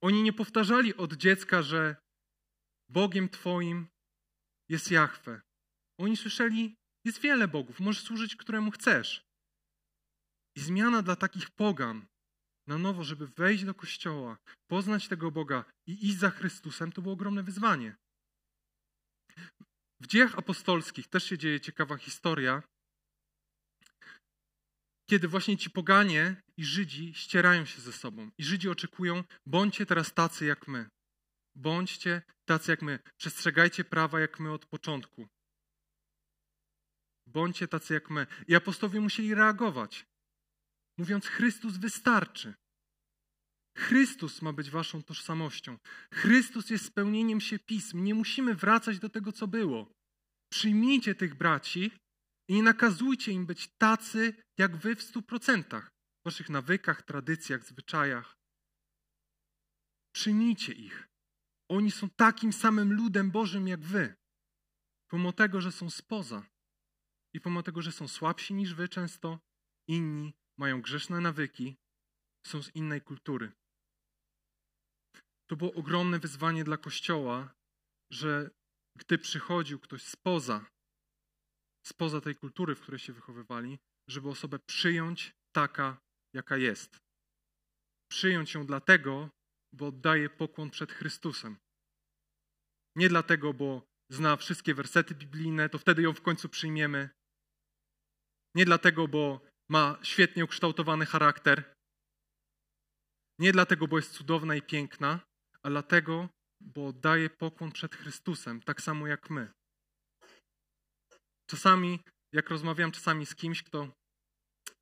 Oni 0.00 0.22
nie 0.22 0.32
powtarzali 0.32 0.96
od 0.96 1.12
dziecka, 1.14 1.62
że 1.62 1.96
Bogiem 2.88 3.28
Twoim 3.28 3.88
jest 4.68 4.90
Jahwe. 4.90 5.42
Oni 5.98 6.16
słyszeli, 6.16 6.76
jest 7.04 7.20
wiele 7.20 7.48
bogów, 7.48 7.80
możesz 7.80 8.02
służyć 8.02 8.36
któremu 8.36 8.70
chcesz. 8.70 9.24
I 10.56 10.60
zmiana 10.60 11.02
dla 11.02 11.16
takich 11.16 11.50
pogan 11.50 12.06
na 12.66 12.78
nowo, 12.78 13.04
żeby 13.04 13.26
wejść 13.26 13.64
do 13.64 13.74
kościoła, 13.74 14.38
poznać 14.70 15.08
tego 15.08 15.30
Boga 15.30 15.64
i 15.86 16.06
iść 16.06 16.18
za 16.18 16.30
Chrystusem, 16.30 16.92
to 16.92 17.02
było 17.02 17.14
ogromne 17.14 17.42
wyzwanie. 17.42 17.96
W 20.00 20.06
dziejach 20.06 20.38
apostolskich 20.38 21.08
też 21.08 21.24
się 21.24 21.38
dzieje 21.38 21.60
ciekawa 21.60 21.96
historia, 21.96 22.62
kiedy 25.10 25.28
właśnie 25.28 25.56
ci 25.56 25.70
poganie 25.70 26.42
i 26.56 26.64
Żydzi 26.64 27.14
ścierają 27.14 27.64
się 27.64 27.80
ze 27.80 27.92
sobą. 27.92 28.30
I 28.38 28.44
Żydzi 28.44 28.68
oczekują, 28.68 29.24
bądźcie 29.46 29.86
teraz 29.86 30.14
tacy 30.14 30.44
jak 30.46 30.68
my. 30.68 30.88
Bądźcie 31.56 32.22
tacy 32.44 32.70
jak 32.70 32.82
my. 32.82 32.98
Przestrzegajcie 33.16 33.84
prawa 33.84 34.20
jak 34.20 34.40
my 34.40 34.52
od 34.52 34.66
początku. 34.66 35.28
Bądźcie 37.26 37.68
tacy 37.68 37.94
jak 37.94 38.10
my. 38.10 38.26
I 38.48 38.54
apostowie 38.54 39.00
musieli 39.00 39.34
reagować 39.34 40.06
mówiąc: 40.98 41.26
Chrystus 41.26 41.76
wystarczy. 41.76 42.54
Chrystus 43.78 44.42
ma 44.42 44.52
być 44.52 44.70
waszą 44.70 45.02
tożsamością. 45.02 45.78
Chrystus 46.12 46.70
jest 46.70 46.84
spełnieniem 46.84 47.40
się 47.40 47.58
pism. 47.58 48.04
Nie 48.04 48.14
musimy 48.14 48.54
wracać 48.54 48.98
do 48.98 49.08
tego, 49.08 49.32
co 49.32 49.46
było. 49.46 49.92
Przyjmijcie 50.52 51.14
tych 51.14 51.34
braci 51.34 51.90
i 52.48 52.54
nie 52.54 52.62
nakazujcie 52.62 53.32
im 53.32 53.46
być 53.46 53.68
tacy, 53.78 54.34
jak 54.58 54.76
wy 54.76 54.96
w 54.96 55.02
stu 55.02 55.22
procentach. 55.22 55.90
W 56.20 56.24
waszych 56.24 56.50
nawykach, 56.50 57.02
tradycjach, 57.02 57.64
zwyczajach. 57.64 58.36
Przyjmijcie 60.14 60.72
ich. 60.72 61.08
Oni 61.70 61.90
są 61.90 62.10
takim 62.10 62.52
samym 62.52 62.92
ludem 62.92 63.30
Bożym 63.30 63.68
jak 63.68 63.80
wy. 63.80 64.14
Pomimo 65.10 65.32
tego, 65.32 65.60
że 65.60 65.72
są 65.72 65.90
spoza 65.90 66.46
i 67.34 67.40
pomimo 67.40 67.62
tego, 67.62 67.82
że 67.82 67.92
są 67.92 68.08
słabsi 68.08 68.54
niż 68.54 68.74
wy 68.74 68.88
często, 68.88 69.40
inni 69.88 70.34
mają 70.58 70.82
grzeszne 70.82 71.20
nawyki, 71.20 71.76
są 72.46 72.62
z 72.62 72.74
innej 72.74 73.02
kultury. 73.02 73.52
To 75.46 75.56
było 75.56 75.74
ogromne 75.74 76.18
wyzwanie 76.18 76.64
dla 76.64 76.76
Kościoła, 76.76 77.54
że 78.12 78.50
gdy 78.98 79.18
przychodził 79.18 79.78
ktoś 79.78 80.02
spoza, 80.02 80.66
spoza 81.86 82.20
tej 82.20 82.34
kultury, 82.36 82.74
w 82.74 82.80
której 82.80 82.98
się 82.98 83.12
wychowywali, 83.12 83.78
żeby 84.08 84.28
osobę 84.28 84.58
przyjąć 84.58 85.32
taka, 85.52 85.98
jaka 86.34 86.56
jest. 86.56 86.98
Przyjąć 88.10 88.54
ją 88.54 88.66
dlatego, 88.66 89.30
bo 89.72 89.86
oddaje 89.86 90.30
pokłon 90.30 90.70
przed 90.70 90.92
Chrystusem. 90.92 91.56
Nie 92.96 93.08
dlatego, 93.08 93.54
bo 93.54 93.86
zna 94.10 94.36
wszystkie 94.36 94.74
wersety 94.74 95.14
biblijne, 95.14 95.68
to 95.68 95.78
wtedy 95.78 96.02
ją 96.02 96.14
w 96.14 96.22
końcu 96.22 96.48
przyjmiemy. 96.48 97.10
Nie 98.54 98.64
dlatego, 98.64 99.08
bo 99.08 99.40
ma 99.70 99.98
świetnie 100.02 100.44
ukształtowany 100.44 101.06
charakter. 101.06 101.74
Nie 103.38 103.52
dlatego, 103.52 103.88
bo 103.88 103.96
jest 103.96 104.12
cudowna 104.12 104.56
i 104.56 104.62
piękna, 104.62 105.20
ale 105.62 105.72
dlatego, 105.72 106.28
bo 106.60 106.92
daje 106.92 107.30
pokłon 107.30 107.72
przed 107.72 107.94
Chrystusem, 107.94 108.60
tak 108.62 108.82
samo 108.82 109.06
jak 109.06 109.30
my. 109.30 109.52
Czasami, 111.46 112.00
jak 112.32 112.50
rozmawiam 112.50 112.92
czasami 112.92 113.26
z 113.26 113.34
kimś, 113.34 113.62
kto 113.62 113.92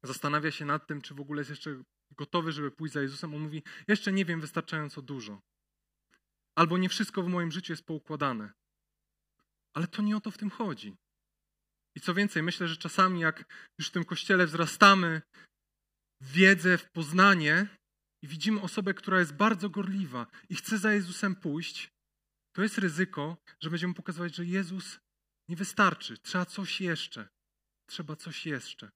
zastanawia 0.03 0.51
się 0.51 0.64
nad 0.64 0.87
tym, 0.87 1.01
czy 1.01 1.14
w 1.14 1.20
ogóle 1.20 1.40
jest 1.40 1.51
jeszcze 1.51 1.83
gotowy, 2.11 2.53
żeby 2.53 2.70
pójść 2.70 2.94
za 2.94 3.03
Jezusem, 3.03 3.35
on 3.35 3.40
mówi: 3.40 3.62
Jeszcze 3.88 4.12
nie 4.12 4.25
wiem 4.25 4.40
wystarczająco 4.40 5.03
dużo. 5.03 5.40
Albo 6.55 6.79
nie 6.79 6.88
wszystko 6.88 7.22
w 7.22 7.29
moim 7.29 7.53
życiu 7.53 7.72
jest 7.72 7.85
poukładane. 7.85 8.53
Ale 9.75 9.87
to 9.87 10.03
nie 10.03 10.16
o 10.16 10.20
to 10.20 10.31
w 10.31 10.38
tym 10.38 10.51
chodzi. 10.51 10.96
I 11.94 12.01
co 12.01 12.14
więcej, 12.14 12.42
myślę, 12.42 12.68
że 12.68 12.77
czasami 12.77 13.20
jak 13.20 13.44
już 13.79 13.88
w 13.88 13.92
tym 13.92 14.05
kościele 14.05 14.46
wzrastamy 14.46 15.22
w 16.20 16.33
wiedzę, 16.33 16.79
w 16.79 16.90
poznanie 16.90 17.66
i 18.22 18.29
widzimy 18.29 18.61
osobę, 18.61 18.94
która 18.94 19.18
jest 19.18 19.35
bardzo 19.35 19.70
gorliwa 19.70 20.27
i 20.48 20.55
chce 20.55 20.79
za 20.79 20.92
Jezusem 20.92 21.37
pójść, 21.37 21.92
to 22.53 22.62
jest 22.62 22.79
ryzyko, 22.79 23.37
że 23.61 23.70
będziemy 23.70 23.94
pokazywać, 23.94 24.35
że 24.35 24.44
Jezus 24.44 25.01
nie 25.52 25.56
wystarczy, 25.56 26.18
trzeba 26.18 26.46
coś 26.46 26.80
jeszcze. 26.80 27.28
Trzeba 27.86 28.16
coś 28.16 28.46
jeszcze. 28.46 28.90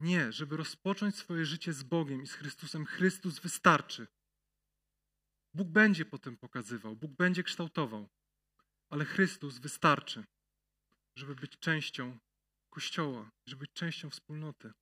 Nie, 0.00 0.32
żeby 0.32 0.56
rozpocząć 0.56 1.16
swoje 1.16 1.46
życie 1.46 1.72
z 1.72 1.82
Bogiem 1.82 2.22
i 2.22 2.26
z 2.26 2.32
Chrystusem, 2.32 2.86
Chrystus 2.86 3.38
wystarczy. 3.38 4.06
Bóg 5.54 5.68
będzie 5.68 6.04
potem 6.04 6.36
pokazywał, 6.36 6.96
Bóg 6.96 7.12
będzie 7.12 7.42
kształtował, 7.42 8.08
ale 8.88 9.04
Chrystus 9.04 9.58
wystarczy 9.58 10.24
żeby 11.16 11.34
być 11.34 11.58
częścią 11.58 12.18
Kościoła, 12.70 13.30
żeby 13.46 13.60
być 13.60 13.72
częścią 13.72 14.10
wspólnoty. 14.10 14.72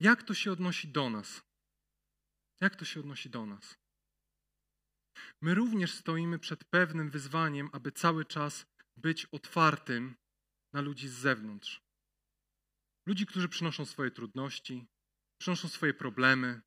Jak 0.00 0.22
to 0.22 0.34
się 0.34 0.52
odnosi 0.52 0.88
do 0.88 1.10
nas? 1.10 1.42
Jak 2.60 2.76
to 2.76 2.84
się 2.84 3.00
odnosi 3.00 3.30
do 3.30 3.46
nas? 3.46 3.78
My 5.40 5.54
również 5.54 5.94
stoimy 5.94 6.38
przed 6.38 6.64
pewnym 6.64 7.10
wyzwaniem, 7.10 7.68
aby 7.72 7.92
cały 7.92 8.24
czas 8.24 8.66
być 8.96 9.24
otwartym 9.24 10.16
na 10.72 10.80
ludzi 10.80 11.08
z 11.08 11.12
zewnątrz. 11.12 11.82
Ludzi, 13.06 13.26
którzy 13.26 13.48
przynoszą 13.48 13.84
swoje 13.84 14.10
trudności, 14.10 14.86
przynoszą 15.40 15.68
swoje 15.68 15.94
problemy, 15.94 16.60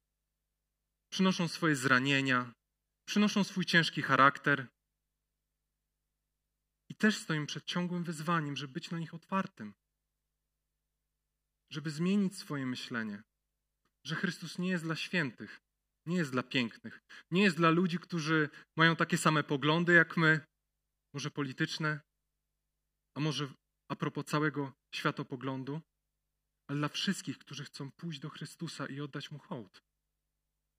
przynoszą 1.12 1.48
swoje 1.48 1.76
zranienia, 1.76 2.54
przynoszą 3.06 3.44
swój 3.44 3.66
ciężki 3.66 4.02
charakter, 4.02 4.68
i 6.92 6.96
też 6.96 7.18
stoimy 7.18 7.46
przed 7.46 7.66
ciągłym 7.66 8.04
wyzwaniem, 8.04 8.56
żeby 8.56 8.74
być 8.74 8.92
na 8.92 9.00
nich 9.00 9.14
otwartym, 9.14 9.74
żeby 11.70 11.92
zmienić 11.92 12.38
swoje 12.38 12.66
myślenie, 12.66 13.24
że 14.06 14.16
Chrystus 14.16 14.60
nie 14.60 14.70
jest 14.70 14.84
dla 14.84 14.96
świętych, 14.96 15.62
nie 16.06 16.18
jest 16.18 16.32
dla 16.32 16.44
pięknych, 16.44 17.02
nie 17.32 17.44
jest 17.44 17.58
dla 17.58 17.70
ludzi, 17.70 18.00
którzy 18.00 18.50
mają 18.78 18.96
takie 18.96 19.18
same 19.18 19.44
poglądy 19.44 19.94
jak 19.94 20.18
my, 20.18 20.46
może 21.14 21.32
polityczne, 21.32 22.00
a 23.18 23.20
może 23.20 23.48
a 23.92 23.96
propos 23.96 24.26
całego 24.26 24.74
światopoglądu, 24.96 25.82
ale 26.70 26.80
dla 26.80 26.90
wszystkich, 26.90 27.38
którzy 27.38 27.64
chcą 27.64 27.92
pójść 27.92 28.20
do 28.20 28.30
Chrystusa 28.30 28.86
i 28.86 29.02
oddać 29.02 29.32
Mu 29.32 29.40
hołd. 29.40 29.82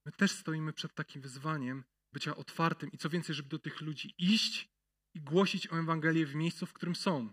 My 0.07 0.13
też 0.13 0.31
stoimy 0.31 0.73
przed 0.73 0.95
takim 0.95 1.23
wyzwaniem 1.23 1.85
bycia 2.13 2.37
otwartym 2.37 2.93
i 2.93 2.99
co 2.99 3.11
więcej, 3.11 3.35
żeby 3.35 3.49
do 3.49 3.59
tych 3.59 3.81
ludzi 3.81 4.15
iść 4.19 4.69
i 5.15 5.21
głosić 5.21 5.73
o 5.73 5.79
Ewangelię 5.79 6.27
w 6.27 6.35
miejscu, 6.35 6.67
w 6.67 6.73
którym 6.73 6.97
są. 6.97 7.33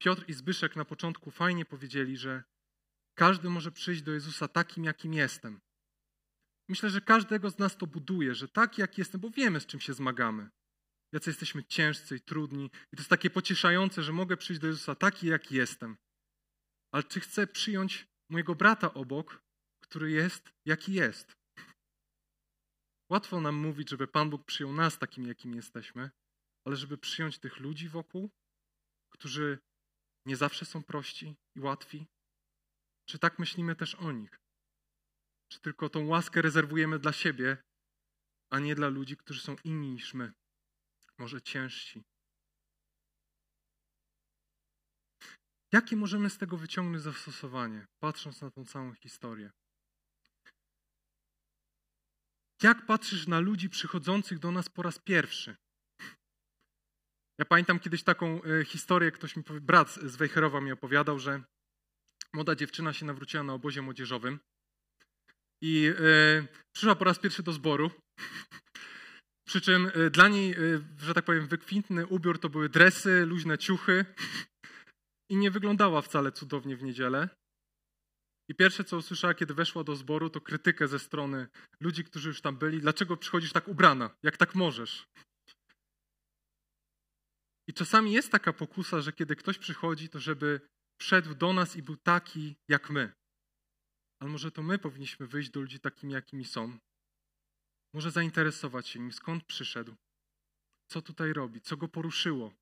Piotr 0.00 0.24
i 0.28 0.32
Zbyszek 0.32 0.76
na 0.76 0.84
początku 0.84 1.30
fajnie 1.30 1.64
powiedzieli, 1.64 2.16
że 2.16 2.44
każdy 3.14 3.50
może 3.50 3.72
przyjść 3.72 4.02
do 4.02 4.12
Jezusa 4.12 4.48
takim, 4.48 4.84
jakim 4.84 5.14
jestem. 5.14 5.60
Myślę, 6.68 6.90
że 6.90 7.00
każdego 7.00 7.50
z 7.50 7.58
nas 7.58 7.76
to 7.76 7.86
buduje, 7.86 8.34
że 8.34 8.48
tak 8.48 8.78
jak 8.78 8.98
jestem, 8.98 9.20
bo 9.20 9.30
wiemy, 9.30 9.60
z 9.60 9.66
czym 9.66 9.80
się 9.80 9.94
zmagamy. 9.94 10.50
jacy 11.12 11.30
jesteśmy 11.30 11.64
ciężcy 11.64 12.16
i 12.16 12.20
trudni. 12.20 12.64
I 12.64 12.96
to 12.96 13.00
jest 13.00 13.10
takie 13.10 13.30
pocieszające, 13.30 14.02
że 14.02 14.12
mogę 14.12 14.36
przyjść 14.36 14.60
do 14.60 14.66
Jezusa 14.66 14.94
taki, 14.94 15.26
jaki 15.26 15.54
jestem. 15.54 15.96
Ale 16.94 17.04
czy 17.04 17.20
chcę 17.20 17.46
przyjąć 17.46 18.06
mojego 18.30 18.54
brata 18.54 18.94
obok, 18.94 19.42
który 19.82 20.10
jest, 20.10 20.52
jaki 20.66 20.92
jest? 20.92 21.32
Łatwo 23.10 23.40
nam 23.40 23.54
mówić, 23.54 23.90
żeby 23.90 24.06
Pan 24.08 24.30
Bóg 24.30 24.44
przyjął 24.44 24.72
nas 24.72 24.98
takim, 24.98 25.26
jakim 25.26 25.54
jesteśmy, 25.54 26.10
ale 26.66 26.76
żeby 26.76 26.98
przyjąć 26.98 27.38
tych 27.38 27.56
ludzi 27.56 27.88
wokół, 27.88 28.30
którzy 29.12 29.58
nie 30.26 30.36
zawsze 30.36 30.64
są 30.64 30.82
prości 30.82 31.36
i 31.56 31.60
łatwi? 31.60 32.06
Czy 33.08 33.18
tak 33.18 33.38
myślimy 33.38 33.76
też 33.76 33.94
o 33.94 34.12
nich? 34.12 34.41
Czy 35.52 35.60
tylko 35.60 35.88
tą 35.88 36.06
łaskę 36.06 36.42
rezerwujemy 36.42 36.98
dla 36.98 37.12
siebie, 37.12 37.56
a 38.50 38.58
nie 38.58 38.74
dla 38.74 38.88
ludzi, 38.88 39.16
którzy 39.16 39.40
są 39.40 39.56
inni 39.64 39.90
niż 39.90 40.14
my? 40.14 40.32
Może 41.18 41.42
ciężsi. 41.42 42.04
Jakie 45.72 45.96
możemy 45.96 46.30
z 46.30 46.38
tego 46.38 46.56
wyciągnąć 46.56 47.02
zastosowanie, 47.02 47.86
patrząc 47.98 48.40
na 48.40 48.50
tą 48.50 48.64
całą 48.64 48.94
historię? 48.94 49.50
Jak 52.62 52.86
patrzysz 52.86 53.26
na 53.26 53.40
ludzi 53.40 53.70
przychodzących 53.70 54.38
do 54.38 54.50
nas 54.50 54.68
po 54.68 54.82
raz 54.82 54.98
pierwszy? 54.98 55.56
Ja 57.38 57.44
pamiętam 57.44 57.78
kiedyś 57.80 58.02
taką 58.02 58.42
e, 58.42 58.64
historię, 58.64 59.10
ktoś 59.10 59.36
mi, 59.36 59.42
brat 59.60 59.90
z 59.90 60.16
Wejherowa 60.16 60.60
mi 60.60 60.72
opowiadał, 60.72 61.18
że 61.18 61.42
młoda 62.32 62.54
dziewczyna 62.54 62.92
się 62.92 63.06
nawróciła 63.06 63.42
na 63.42 63.52
obozie 63.54 63.82
młodzieżowym 63.82 64.40
i 65.62 65.86
y, 65.86 66.48
przyszła 66.74 66.94
po 66.94 67.04
raz 67.04 67.18
pierwszy 67.18 67.42
do 67.42 67.52
zboru. 67.52 67.90
Przy 69.48 69.60
czym 69.60 69.90
y, 69.96 70.10
dla 70.10 70.28
niej, 70.28 70.58
y, 70.58 70.84
że 70.98 71.14
tak 71.14 71.24
powiem, 71.24 71.46
wykwintny 71.46 72.06
ubiór 72.06 72.38
to 72.38 72.48
były 72.48 72.68
dresy, 72.68 73.26
luźne 73.26 73.58
ciuchy 73.58 74.04
i 75.32 75.36
nie 75.36 75.50
wyglądała 75.50 76.02
wcale 76.02 76.32
cudownie 76.32 76.76
w 76.76 76.82
niedzielę. 76.82 77.28
I 78.50 78.54
pierwsze, 78.54 78.84
co 78.84 78.96
usłyszała, 78.96 79.34
kiedy 79.34 79.54
weszła 79.54 79.84
do 79.84 79.96
zboru, 79.96 80.30
to 80.30 80.40
krytykę 80.40 80.88
ze 80.88 80.98
strony 80.98 81.48
ludzi, 81.80 82.04
którzy 82.04 82.28
już 82.28 82.40
tam 82.40 82.56
byli. 82.56 82.80
Dlaczego 82.80 83.16
przychodzisz 83.16 83.52
tak 83.52 83.68
ubrana? 83.68 84.10
Jak 84.22 84.36
tak 84.36 84.54
możesz? 84.54 85.06
I 87.68 87.72
czasami 87.72 88.12
jest 88.12 88.32
taka 88.32 88.52
pokusa, 88.52 89.00
że 89.00 89.12
kiedy 89.12 89.36
ktoś 89.36 89.58
przychodzi, 89.58 90.08
to 90.08 90.20
żeby 90.20 90.60
wszedł 91.00 91.34
do 91.34 91.52
nas 91.52 91.76
i 91.76 91.82
był 91.82 91.96
taki 91.96 92.56
jak 92.68 92.90
my. 92.90 93.12
Ale 94.22 94.30
może 94.30 94.50
to 94.50 94.62
my 94.62 94.78
powinniśmy 94.78 95.26
wyjść 95.26 95.50
do 95.50 95.60
ludzi 95.60 95.80
takimi, 95.80 96.12
jakimi 96.12 96.44
są. 96.44 96.78
Może 97.94 98.10
zainteresować 98.10 98.88
się 98.88 99.00
nim, 99.00 99.12
skąd 99.12 99.44
przyszedł, 99.44 99.94
co 100.90 101.02
tutaj 101.02 101.32
robi, 101.32 101.60
co 101.60 101.76
go 101.76 101.88
poruszyło. 101.88 102.52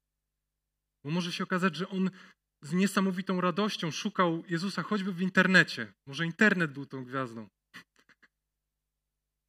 Bo 1.04 1.10
może 1.10 1.32
się 1.32 1.44
okazać, 1.44 1.76
że 1.76 1.88
on 1.88 2.10
z 2.62 2.72
niesamowitą 2.72 3.40
radością 3.40 3.90
szukał 3.90 4.44
Jezusa 4.48 4.82
choćby 4.82 5.12
w 5.12 5.20
internecie. 5.20 5.92
Może 6.06 6.26
internet 6.26 6.72
był 6.72 6.86
tą 6.86 7.04
gwiazdą. 7.04 7.48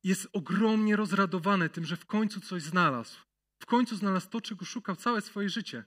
Jest 0.03 0.27
ogromnie 0.33 0.95
rozradowany 0.95 1.69
tym, 1.69 1.85
że 1.85 1.97
w 1.97 2.05
końcu 2.05 2.41
coś 2.41 2.63
znalazł. 2.63 3.19
W 3.63 3.65
końcu 3.65 3.95
znalazł 3.95 4.29
to, 4.29 4.41
czego 4.41 4.65
szukał 4.65 4.95
całe 4.95 5.21
swoje 5.21 5.49
życie. 5.49 5.83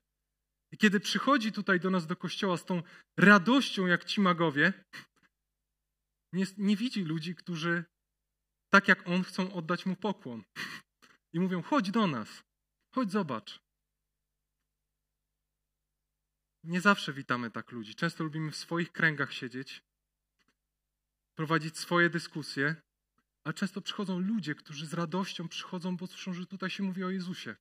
I 0.73 0.77
kiedy 0.77 1.01
przychodzi 1.01 1.53
tutaj 1.53 1.81
do 1.81 1.91
nas 1.91 2.07
do 2.07 2.17
kościoła 2.17 2.57
z 2.57 2.65
tą 2.65 2.83
radością, 3.17 3.87
jak 3.87 4.05
ci 4.05 4.21
magowie, 4.21 4.73
nie, 6.35 6.47
nie 6.57 6.77
widzi 6.77 7.05
ludzi, 7.05 7.35
którzy 7.35 7.85
tak 8.71 8.89
jak 8.89 9.09
on 9.09 9.23
chcą 9.23 9.53
oddać 9.53 9.87
mu 9.87 9.97
pokłon. 9.97 10.45
I 11.33 11.41
mówią: 11.41 11.63
chodź 11.63 11.91
do 11.91 12.07
nas, 12.07 12.45
chodź 12.95 13.11
zobacz. 13.11 13.61
Nie 16.65 16.81
zawsze 16.81 17.13
witamy 17.13 17.51
tak 17.51 17.73
ludzi. 17.73 17.95
Często 17.95 18.25
lubimy 18.25 18.51
w 18.51 18.57
swoich 18.57 18.93
kręgach 18.93 19.33
siedzieć, 19.33 19.83
prowadzić 21.35 21.79
swoje 21.79 22.11
dyskusje, 22.11 22.77
a 23.45 23.53
często 23.53 23.81
przychodzą 23.81 24.19
ludzie, 24.19 24.55
którzy 24.55 24.87
z 24.87 24.95
radością 24.95 25.49
przychodzą, 25.49 25.97
bo 25.97 26.07
słyszą, 26.07 26.35
że 26.35 26.47
tutaj 26.47 26.71
się 26.71 26.83
mówi 26.83 27.05
o 27.05 27.11
Jezusie. 27.11 27.57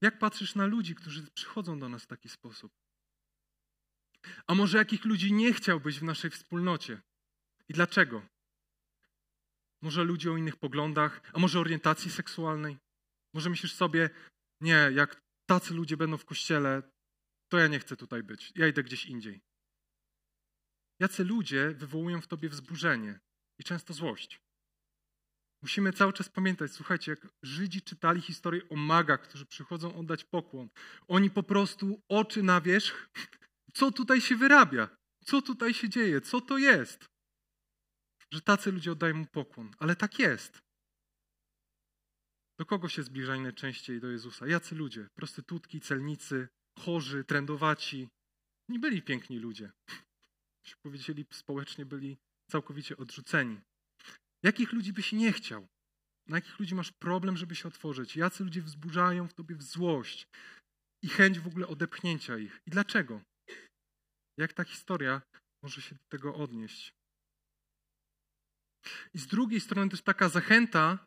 Jak 0.00 0.18
patrzysz 0.18 0.54
na 0.54 0.66
ludzi, 0.66 0.94
którzy 0.94 1.30
przychodzą 1.30 1.78
do 1.78 1.88
nas 1.88 2.02
w 2.02 2.06
taki 2.06 2.28
sposób? 2.28 2.72
A 4.46 4.54
może 4.54 4.78
jakich 4.78 5.04
ludzi 5.04 5.32
nie 5.32 5.52
chciałbyś 5.52 5.98
w 5.98 6.02
naszej 6.02 6.30
wspólnocie? 6.30 7.02
I 7.70 7.72
dlaczego? 7.72 8.22
Może 9.82 10.04
ludzi 10.04 10.30
o 10.30 10.36
innych 10.36 10.56
poglądach, 10.56 11.20
a 11.32 11.38
może 11.38 11.60
orientacji 11.60 12.10
seksualnej? 12.10 12.78
Może 13.34 13.50
myślisz 13.50 13.72
sobie, 13.72 14.10
nie, 14.60 14.90
jak 14.94 15.20
tacy 15.46 15.74
ludzie 15.74 15.96
będą 15.96 16.16
w 16.16 16.24
kościele, 16.24 16.82
to 17.48 17.58
ja 17.58 17.66
nie 17.66 17.78
chcę 17.78 17.96
tutaj 17.96 18.22
być, 18.22 18.52
ja 18.56 18.66
idę 18.66 18.82
gdzieś 18.82 19.06
indziej. 19.06 19.40
Jacy 21.00 21.24
ludzie 21.24 21.70
wywołują 21.70 22.20
w 22.20 22.26
tobie 22.26 22.48
wzburzenie 22.48 23.20
i 23.58 23.64
często 23.64 23.92
złość. 23.92 24.40
Musimy 25.62 25.92
cały 25.92 26.12
czas 26.12 26.28
pamiętać, 26.28 26.72
słuchajcie, 26.72 27.10
jak 27.12 27.28
Żydzi 27.42 27.82
czytali 27.82 28.20
historię 28.20 28.68
o 28.68 28.76
magach, 28.76 29.22
którzy 29.22 29.46
przychodzą 29.46 29.94
oddać 29.94 30.24
pokłon, 30.24 30.68
oni 31.08 31.30
po 31.30 31.42
prostu 31.42 32.02
oczy 32.08 32.42
na 32.42 32.60
wierzch, 32.60 33.10
co 33.74 33.90
tutaj 33.90 34.20
się 34.20 34.36
wyrabia, 34.36 34.88
co 35.24 35.42
tutaj 35.42 35.74
się 35.74 35.88
dzieje, 35.88 36.20
co 36.20 36.40
to 36.40 36.58
jest, 36.58 37.09
że 38.32 38.40
tacy 38.40 38.72
ludzie 38.72 38.92
oddają 38.92 39.14
mu 39.14 39.26
pokłon, 39.26 39.74
ale 39.78 39.96
tak 39.96 40.18
jest. 40.18 40.62
Do 42.58 42.66
kogo 42.66 42.88
się 42.88 43.02
zbliżają 43.02 43.42
najczęściej 43.42 44.00
do 44.00 44.08
Jezusa? 44.08 44.46
Jacy 44.46 44.74
ludzie? 44.74 45.08
Prostytutki, 45.14 45.80
celnicy, 45.80 46.48
chorzy, 46.78 47.24
trendowaci. 47.24 48.08
Nie 48.68 48.78
byli 48.78 49.02
piękni 49.02 49.38
ludzie. 49.38 49.70
Się 50.66 50.74
powiedzieli, 50.82 51.26
społecznie 51.32 51.86
byli 51.86 52.16
całkowicie 52.50 52.96
odrzuceni. 52.96 53.60
Jakich 54.42 54.72
ludzi 54.72 54.92
byś 54.92 55.12
nie 55.12 55.32
chciał? 55.32 55.66
Na 56.28 56.36
jakich 56.36 56.58
ludzi 56.58 56.74
masz 56.74 56.92
problem, 56.92 57.36
żeby 57.36 57.54
się 57.54 57.68
otworzyć? 57.68 58.16
Jacy 58.16 58.44
ludzie 58.44 58.62
wzburzają 58.62 59.28
w 59.28 59.34
tobie 59.34 59.56
w 59.56 59.62
złość 59.62 60.26
i 61.02 61.08
chęć 61.08 61.38
w 61.38 61.46
ogóle 61.46 61.66
odepchnięcia 61.66 62.38
ich? 62.38 62.60
I 62.66 62.70
dlaczego? 62.70 63.20
Jak 64.38 64.52
ta 64.52 64.64
historia 64.64 65.22
może 65.62 65.82
się 65.82 65.94
do 65.94 66.04
tego 66.08 66.34
odnieść? 66.34 66.92
I 69.14 69.18
z 69.18 69.26
drugiej 69.26 69.60
strony 69.60 69.90
też 69.90 70.02
taka 70.02 70.28
zachęta, 70.28 71.06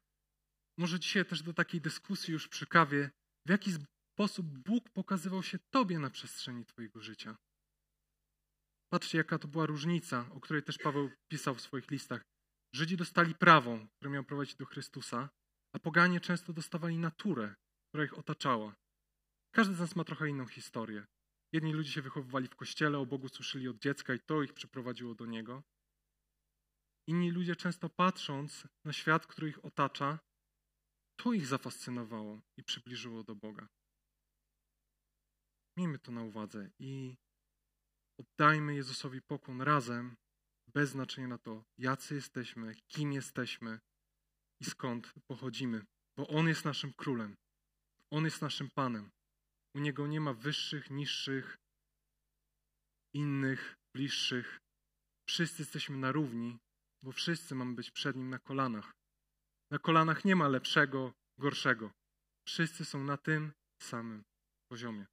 może 0.78 1.00
dzisiaj 1.00 1.26
też 1.26 1.44
do 1.44 1.54
takiej 1.54 1.82
dyskusji 1.82 2.34
już 2.34 2.48
przy 2.48 2.68
kawie, 2.68 3.12
w 3.48 3.50
jaki 3.50 3.72
sposób 4.14 4.46
Bóg 4.46 4.90
pokazywał 4.90 5.44
się 5.44 5.60
Tobie 5.70 6.00
na 6.00 6.10
przestrzeni 6.10 6.66
Twojego 6.66 7.02
życia. 7.02 7.38
Patrzcie, 8.90 9.18
jaka 9.18 9.40
to 9.40 9.48
była 9.48 9.66
różnica, 9.66 10.30
o 10.32 10.40
której 10.40 10.64
też 10.64 10.78
Paweł 10.78 11.10
pisał 11.32 11.56
w 11.56 11.62
swoich 11.62 11.92
listach. 11.92 12.22
Żydzi 12.76 12.98
dostali 12.98 13.36
prawo, 13.36 13.88
które 13.96 14.12
miało 14.12 14.24
prowadzić 14.24 14.56
do 14.56 14.66
Chrystusa, 14.66 15.30
a 15.76 15.80
poganie 15.80 16.20
często 16.20 16.54
dostawali 16.54 16.98
naturę, 16.98 17.56
która 17.90 18.04
ich 18.04 18.18
otaczała. 18.18 18.76
Każdy 19.56 19.76
z 19.76 19.80
nas 19.80 19.96
ma 19.96 20.04
trochę 20.04 20.30
inną 20.30 20.48
historię. 20.48 21.06
Jedni 21.52 21.74
ludzie 21.74 21.92
się 21.92 22.02
wychowywali 22.02 22.48
w 22.48 22.56
kościele, 22.56 23.00
o 23.00 23.06
Bogu 23.06 23.30
słyszeli 23.30 23.68
od 23.68 23.80
dziecka 23.80 24.14
i 24.14 24.20
to 24.20 24.44
ich 24.44 24.54
przyprowadziło 24.54 25.16
do 25.16 25.26
Niego. 25.26 25.64
Inni 27.08 27.32
ludzie 27.32 27.56
często 27.56 27.90
patrząc 27.90 28.68
na 28.86 28.94
świat, 28.94 29.28
który 29.28 29.50
ich 29.50 29.66
otacza, 29.66 30.20
to 31.20 31.34
ich 31.34 31.48
zafascynowało 31.48 32.42
i 32.58 32.64
przybliżyło 32.64 33.24
do 33.24 33.36
Boga. 33.36 33.68
Miejmy 35.78 36.00
to 36.00 36.12
na 36.12 36.24
uwadze 36.24 36.70
i 36.80 37.16
oddajmy 38.20 38.76
Jezusowi 38.76 39.22
pokłon 39.22 39.62
razem, 39.62 40.16
bez 40.74 40.90
znaczenia 40.90 41.28
na 41.28 41.38
to, 41.38 41.64
jacy 41.78 42.16
jesteśmy, 42.16 42.76
kim 42.88 43.14
jesteśmy 43.14 43.80
i 44.62 44.66
skąd 44.66 45.14
pochodzimy, 45.28 45.86
bo 46.18 46.28
On 46.28 46.48
jest 46.48 46.66
naszym 46.66 46.94
królem, 46.94 47.36
On 48.12 48.26
jest 48.26 48.42
naszym 48.42 48.70
Panem. 48.76 49.12
U 49.76 49.80
Niego 49.80 50.08
nie 50.08 50.22
ma 50.22 50.34
wyższych, 50.34 50.90
niższych, 50.90 51.58
innych, 53.14 53.76
bliższych. 53.96 54.60
Wszyscy 55.30 55.62
jesteśmy 55.62 55.98
na 55.98 56.12
równi, 56.12 56.58
bo 57.04 57.12
wszyscy 57.12 57.56
mamy 57.56 57.76
być 57.76 57.92
przed 57.92 58.16
Nim 58.16 58.30
na 58.30 58.40
kolanach. 58.40 58.94
Na 59.72 59.80
kolanach 59.80 60.26
nie 60.26 60.36
ma 60.36 60.48
lepszego, 60.48 61.14
gorszego. 61.38 61.92
Wszyscy 62.48 62.86
są 62.86 63.04
na 63.04 63.18
tym 63.18 63.52
samym 63.82 64.24
poziomie. 64.68 65.06